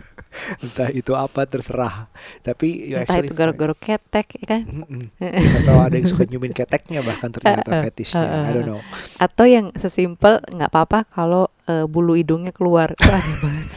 entah 0.64 0.88
itu 0.90 1.12
apa 1.12 1.44
terserah. 1.44 2.08
Tapi 2.40 2.68
you 2.88 2.96
Entah 2.96 3.02
actually 3.04 3.28
itu 3.28 3.32
garuk-garuk 3.36 3.78
ketek 3.78 4.26
ya 4.40 4.44
kan 4.58 4.62
Mm-mm. 4.64 5.12
Atau 5.58 5.76
ada 5.80 5.94
yang 5.94 6.08
suka 6.08 6.24
nyumin 6.24 6.54
keteknya 6.56 7.00
bahkan 7.04 7.30
ternyata 7.30 7.68
Uh-uh, 7.68 7.82
fetishnya. 7.84 8.28
I 8.44 8.50
don't 8.54 8.66
know. 8.68 8.80
atau 9.18 9.44
yang 9.48 9.74
sesimpel 9.76 10.40
nggak 10.48 10.70
apa-apa 10.72 11.08
kalau 11.10 11.50
eh, 11.66 11.84
bulu 11.84 12.14
hidungnya 12.16 12.52
keluar 12.54 12.94
aneh 13.16 13.36
banget. 13.42 13.70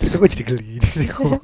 Itu 0.00 0.14
kok 0.14 0.28
jadi 0.28 0.44
geli 0.46 0.76
sih 0.82 1.08
kok. 1.12 1.38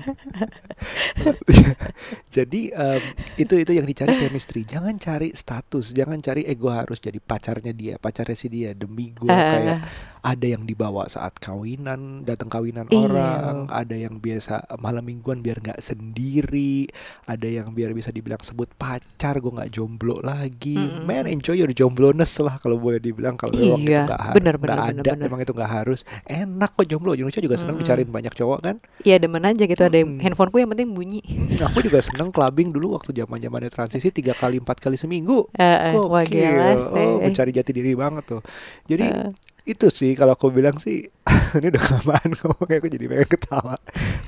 jadi 2.28 2.60
em, 2.70 3.02
itu 3.36 3.54
itu 3.56 3.72
yang 3.72 3.84
dicari 3.84 4.12
chemistry 4.16 4.62
jangan 4.62 4.96
cari 4.96 5.32
status 5.32 5.90
jangan 5.90 6.18
cari 6.18 6.44
ego 6.44 6.68
harus 6.68 6.98
jadi 6.98 7.18
pacarnya 7.18 7.70
dia 7.70 7.94
pacarnya 7.96 8.34
si 8.34 8.48
dia 8.48 8.72
demi 8.72 9.12
gue 9.12 9.28
Eh, 9.28 9.36
kayak 9.52 9.78
ada 10.22 10.46
yang 10.48 10.64
dibawa 10.64 11.06
saat 11.06 11.36
kawinan 11.36 12.22
datang 12.22 12.48
kawinan 12.48 12.88
Iya. 12.88 12.98
orang 12.98 13.56
ada 13.68 13.94
yang 13.94 14.16
biasa 14.16 14.58
malam 14.76 15.04
mingguan 15.04 15.38
biar 15.38 15.60
nggak 15.60 15.78
sendiri 15.78 16.90
ada 17.24 17.46
yang 17.46 17.70
biar 17.70 17.92
bisa 17.92 18.10
dibilang 18.10 18.40
sebut 18.40 18.66
pacar 18.74 19.38
gue 19.38 19.52
nggak 19.52 19.70
jomblo 19.70 20.18
lagi 20.20 20.74
Mm-mm. 20.74 21.04
man 21.04 21.26
enjoy 21.26 21.54
your 21.54 21.70
jomblones 21.70 22.32
lah 22.38 22.58
kalau 22.58 22.74
boleh 22.76 22.98
dibilang 22.98 23.34
kalau 23.34 23.54
memang 23.54 23.78
itu 23.78 23.86
Iya, 23.86 24.02
nggak 24.04 24.20
har- 24.20 24.34
bener, 24.34 24.54
nggak 24.56 24.66
bener, 24.66 24.78
ada 24.80 24.90
bener, 24.96 25.14
bener. 25.14 25.26
emang 25.28 25.40
itu 25.40 25.52
nggak 25.52 25.72
harus 25.72 26.00
enak 26.24 26.70
kok 26.72 26.86
jomblo 26.86 27.10
Indonesia 27.12 27.38
juga 27.38 27.54
senang 27.54 27.76
Mm-mm. 27.76 27.84
dicariin 27.84 28.10
banyak 28.16 28.33
cowok 28.33 28.59
kan? 28.64 28.76
Iya 29.00 29.20
demen 29.20 29.44
aja 29.44 29.62
gitu 29.62 29.83
ada 29.83 29.92
yang 29.92 30.16
Mm-mm. 30.16 30.24
handphoneku 30.24 30.57
yang 30.57 30.70
penting 30.72 30.88
bunyi. 30.90 31.20
Aku 31.61 31.85
juga 31.85 32.00
seneng 32.00 32.33
clubbing 32.33 32.72
dulu 32.72 32.96
waktu 32.96 33.12
zaman 33.12 33.37
zamannya 33.37 33.68
transisi 33.68 34.09
tiga 34.09 34.33
kali 34.33 34.57
empat 34.57 34.81
kali 34.81 34.96
seminggu. 34.96 35.44
Wah 35.52 36.24
Gokil. 36.24 36.40
gila 36.40 36.72
sih 36.81 37.05
oh 37.05 37.20
mencari 37.20 37.50
jati 37.52 37.70
diri 37.70 37.92
banget 37.92 38.24
tuh. 38.24 38.40
Jadi 38.88 39.05
Eh, 39.05 39.29
itu 39.66 39.90
sih 39.90 40.14
kalau 40.14 40.33
aku 40.33 40.48
bilang 40.48 40.79
sih 40.79 41.05
ini 41.59 41.66
udah 41.68 41.83
kelamaan 41.83 42.31
ngomongnya 42.33 42.76
aku 42.79 42.88
jadi 42.88 43.05
pengen 43.07 43.29
ketawa. 43.29 43.74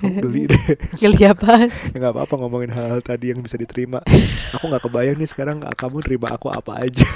Aku 0.03 0.09
geli 0.23 0.43
deh. 0.47 0.65
Geli 1.03 1.23
apaan? 1.25 1.69
ya 1.71 1.97
nggak 1.97 2.13
apa-apa 2.13 2.35
ngomongin 2.37 2.71
hal-hal 2.71 3.01
tadi 3.01 3.33
yang 3.33 3.41
bisa 3.41 3.57
diterima. 3.57 4.05
Aku 4.59 4.67
nggak 4.67 4.83
kebayang 4.85 5.17
nih 5.17 5.31
sekarang 5.31 5.63
kamu 5.63 6.03
terima 6.03 6.29
aku 6.31 6.51
apa 6.51 6.83
aja? 6.83 7.07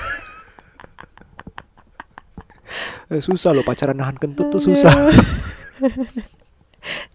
Eh, 3.13 3.21
susah 3.21 3.53
loh 3.53 3.61
pacaran 3.61 3.93
nahan 3.93 4.17
kentut 4.17 4.49
tuh 4.49 4.63
susah 4.63 5.13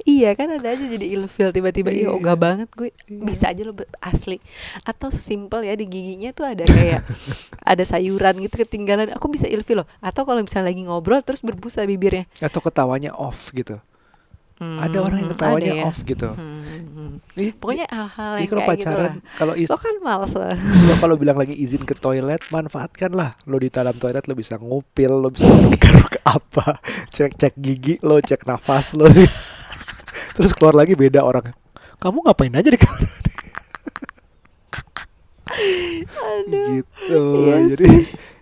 iya 0.04 0.32
kan 0.32 0.48
ada 0.50 0.70
aja 0.70 0.80
jadi 0.82 1.06
ilfil 1.14 1.52
tiba-tiba 1.52 1.92
iya 1.92 2.08
ogah 2.10 2.34
banget 2.34 2.72
gue 2.72 2.90
Iya. 3.08 3.20
bisa 3.20 3.46
aja 3.48 3.62
lo 3.62 3.72
asli 4.00 4.40
atau 4.82 5.08
sesimpel 5.08 5.64
ya 5.64 5.74
di 5.74 5.86
giginya 5.86 6.32
tuh 6.32 6.48
ada 6.48 6.64
kayak 6.64 7.04
ada 7.72 7.84
sayuran 7.84 8.40
gitu 8.40 8.62
ketinggalan 8.62 9.12
aku 9.12 9.28
bisa 9.28 9.46
ilfil 9.46 9.84
loh 9.84 9.88
atau 10.00 10.24
kalau 10.24 10.40
misalnya 10.40 10.72
lagi 10.72 10.84
ngobrol 10.84 11.20
terus 11.20 11.40
berbusa 11.40 11.84
bibirnya 11.84 12.24
atau 12.40 12.60
ketawanya 12.60 13.12
off 13.12 13.52
gitu 13.52 13.80
Hmm, 14.58 14.82
ada 14.82 15.06
orang 15.06 15.22
yang 15.22 15.30
ada 15.30 15.38
ketawanya 15.38 15.70
ya. 15.70 15.84
off 15.86 16.02
gitu 16.02 16.34
Hmm, 16.34 16.66
hmm, 16.66 16.82
hmm. 16.90 17.12
Ih, 17.38 17.54
pokoknya 17.54 17.86
hal-hal 17.94 18.42
yang 18.42 18.50
kalau 18.50 18.62
kayak 18.66 18.74
gitu 18.74 18.90
pacaran, 18.90 19.06
lah 19.06 19.14
kalau 19.38 19.54
is, 19.54 19.70
lo 19.70 19.78
kan 19.78 19.96
males 20.02 20.34
lo 20.34 20.50
kalau 20.98 21.14
bilang 21.14 21.38
lagi 21.38 21.54
izin 21.54 21.86
ke 21.86 21.94
toilet, 21.94 22.42
manfaatkan 22.50 23.14
lah. 23.14 23.38
Lo 23.46 23.62
di 23.62 23.70
dalam 23.70 23.94
toilet 23.94 24.26
lo 24.26 24.34
bisa 24.34 24.58
ngupil, 24.58 25.14
lo 25.14 25.30
bisa 25.30 25.46
garuk 25.78 26.18
apa, 26.26 26.82
cek 27.08 27.38
cek 27.38 27.54
gigi 27.54 28.02
lo, 28.02 28.18
cek 28.18 28.50
nafas 28.50 28.98
lo. 28.98 29.06
Terus 30.38 30.54
keluar 30.54 30.78
lagi 30.78 30.94
beda 30.94 31.26
orang. 31.26 31.50
Kamu 31.98 32.22
ngapain 32.22 32.54
aja 32.54 32.70
di 32.70 32.78
kamar? 32.78 33.10
aduh 36.38 36.66
gitu. 36.78 37.24
Iya 37.50 37.56
jadi 37.74 37.92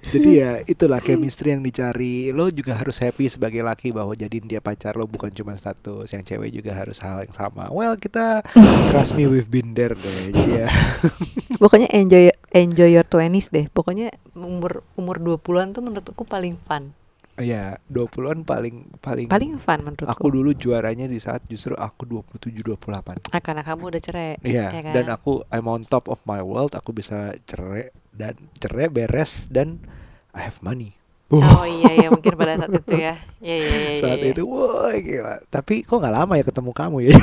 jadi 0.06 0.30
ya 0.36 0.52
itulah 0.68 1.00
chemistry 1.00 1.56
yang 1.56 1.64
dicari. 1.64 2.30
Lo 2.36 2.52
juga 2.52 2.76
harus 2.76 3.00
happy 3.00 3.32
sebagai 3.32 3.64
laki 3.64 3.90
bahwa 3.96 4.12
jadiin 4.14 4.46
dia 4.46 4.60
pacar 4.60 5.00
lo 5.00 5.08
bukan 5.08 5.32
cuma 5.32 5.56
status. 5.56 6.12
Yang 6.12 6.36
cewek 6.36 6.52
juga 6.52 6.76
harus 6.76 7.00
hal 7.02 7.26
yang 7.26 7.34
sama. 7.34 7.72
Well, 7.72 7.96
kita 7.96 8.46
trust 8.92 9.16
me 9.16 9.26
we've 9.26 9.50
been 9.50 9.74
there 9.74 9.96
deh. 9.96 10.30
Jadi 10.30 10.44
ya. 10.62 10.68
pokoknya 11.62 11.90
enjoy 11.96 12.30
enjoy 12.52 12.90
your 12.92 13.08
20s 13.08 13.50
deh 13.52 13.66
pokoknya 13.72 14.12
umur 14.36 14.84
umur 15.00 15.20
20-an 15.20 15.72
tuh 15.76 15.84
menurutku 15.84 16.24
paling 16.28 16.60
fun 16.68 16.92
Ya, 17.36 17.84
20-an 17.92 18.48
paling 18.48 18.96
paling 19.04 19.28
paling 19.28 19.60
fun 19.60 19.84
menurutku 19.84 20.08
Aku 20.08 20.32
dulu 20.32 20.56
juaranya 20.56 21.04
di 21.04 21.20
saat 21.20 21.44
justru 21.52 21.76
aku 21.76 22.08
27 22.08 22.64
28. 22.64 23.36
Ah, 23.36 23.44
karena 23.44 23.60
kamu 23.60 23.92
udah 23.92 24.02
cerai 24.02 24.40
Iya, 24.40 24.72
ya 24.72 24.82
kan? 24.88 24.94
dan 24.96 25.06
aku 25.12 25.44
I'm 25.52 25.68
on 25.68 25.84
top 25.84 26.08
of 26.08 26.24
my 26.24 26.40
world, 26.40 26.72
aku 26.80 26.96
bisa 26.96 27.36
cerai 27.44 27.92
dan 28.16 28.40
cerai 28.56 28.88
beres 28.88 29.52
dan 29.52 29.84
I 30.32 30.48
have 30.48 30.64
money. 30.64 30.96
oh 31.36 31.68
iya 31.68 32.06
ya 32.06 32.08
mungkin 32.14 32.38
pada 32.40 32.56
saat 32.56 32.72
itu 32.72 32.96
ya 33.02 33.18
iya 33.44 33.56
iya 33.60 33.76
iya 33.90 33.94
saat 33.98 34.22
iya. 34.24 34.32
itu 34.32 34.48
wah 34.48 34.96
gila. 34.96 35.36
Tapi 35.52 35.84
kok 35.84 36.00
nggak 36.00 36.16
lama 36.16 36.34
ya 36.40 36.44
ketemu 36.48 36.72
kamu 36.72 36.98
ya? 37.12 37.16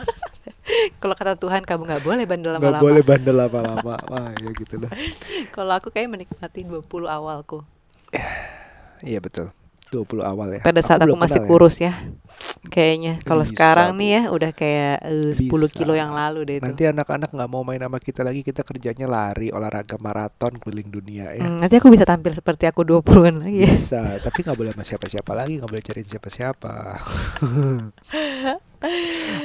kalau 1.04 1.12
kata 1.12 1.36
Tuhan 1.36 1.68
kamu 1.68 1.82
nggak 1.84 2.02
boleh 2.08 2.24
bandel 2.24 2.56
Nggak 2.56 2.64
lama-lama 2.64 2.84
boleh 2.88 3.02
bandel 3.04 3.36
lama-lama. 3.36 3.94
Wah, 4.08 4.32
ya 4.32 4.48
gitu 4.56 4.80
lah. 4.80 4.92
kalau 5.56 5.76
aku 5.76 5.92
kayak 5.92 6.08
menikmati 6.08 6.64
20 6.64 6.88
awalku 7.04 7.60
Iya 9.04 9.20
betul. 9.20 9.52
20 9.90 10.22
awal 10.22 10.48
ya. 10.54 10.60
pada 10.62 10.80
saat 10.80 11.02
aku, 11.02 11.12
belum 11.12 11.18
masih 11.18 11.40
ya. 11.42 11.46
kurus 11.50 11.76
ya 11.82 11.92
kayaknya 12.70 13.18
kalau 13.26 13.42
sekarang 13.42 13.92
Bu. 13.92 13.98
nih 14.00 14.08
ya 14.14 14.22
udah 14.30 14.50
kayak 14.54 14.96
eh, 15.02 15.34
10 15.34 15.50
Bisa. 15.50 15.74
kilo 15.74 15.92
yang 15.98 16.14
lalu 16.14 16.46
deh 16.46 16.56
itu 16.62 16.64
Nanti 16.64 16.82
anak-anak 16.86 17.34
nggak 17.34 17.50
mau 17.50 17.66
main 17.66 17.82
sama 17.82 17.98
kita 17.98 18.22
lagi, 18.22 18.46
kita 18.46 18.62
kerjanya 18.62 19.10
lari, 19.10 19.50
olahraga 19.50 19.98
maraton 19.98 20.54
keliling 20.62 20.88
dunia 20.88 21.34
ya. 21.34 21.42
Hmm, 21.42 21.58
nanti 21.58 21.74
aku 21.76 21.90
bisa 21.90 22.06
tampil 22.06 22.32
seperti 22.32 22.70
aku 22.70 22.86
20-an 22.86 23.42
lagi 23.42 23.66
ya 23.66 23.74
Bisa, 23.74 24.02
tapi 24.22 24.46
nggak 24.46 24.56
boleh 24.56 24.72
sama 24.72 24.84
siapa-siapa 24.86 25.32
lagi, 25.34 25.58
nggak 25.58 25.70
boleh 25.70 25.84
cari 25.84 26.00
siapa-siapa. 26.06 26.74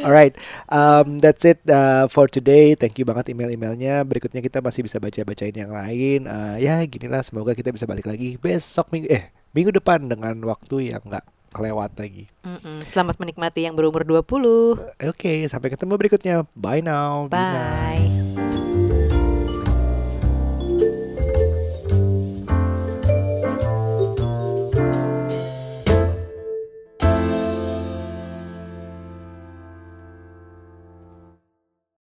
Alright, 0.06 0.40
um, 0.72 1.20
that's 1.20 1.44
it 1.44 1.60
uh, 1.68 2.08
for 2.08 2.32
today. 2.32 2.72
Thank 2.80 3.02
you 3.02 3.04
banget 3.04 3.36
email-emailnya. 3.36 4.08
Berikutnya 4.08 4.40
kita 4.40 4.64
masih 4.64 4.88
bisa 4.88 4.96
baca-bacain 4.96 5.52
yang 5.52 5.76
lain. 5.76 6.24
Uh, 6.24 6.56
ya, 6.56 6.80
ginilah. 6.88 7.20
Semoga 7.20 7.52
kita 7.52 7.76
bisa 7.76 7.84
balik 7.84 8.08
lagi 8.08 8.40
besok 8.40 8.96
minggu 8.96 9.12
eh 9.12 9.45
minggu 9.56 9.72
depan 9.72 10.12
dengan 10.12 10.36
waktu 10.44 10.92
yang 10.92 11.02
nggak 11.08 11.24
kelewat 11.56 11.96
lagi. 11.96 12.28
Mm-mm. 12.44 12.84
Selamat 12.84 13.16
menikmati 13.16 13.64
yang 13.64 13.80
berumur 13.80 14.04
20 14.04 15.00
Oke, 15.08 15.48
sampai 15.48 15.72
ketemu 15.72 15.96
berikutnya. 15.96 16.44
Bye 16.52 16.84
now. 16.84 17.32
Be 17.32 17.40
nice. 17.40 18.20
Bye 18.36 18.65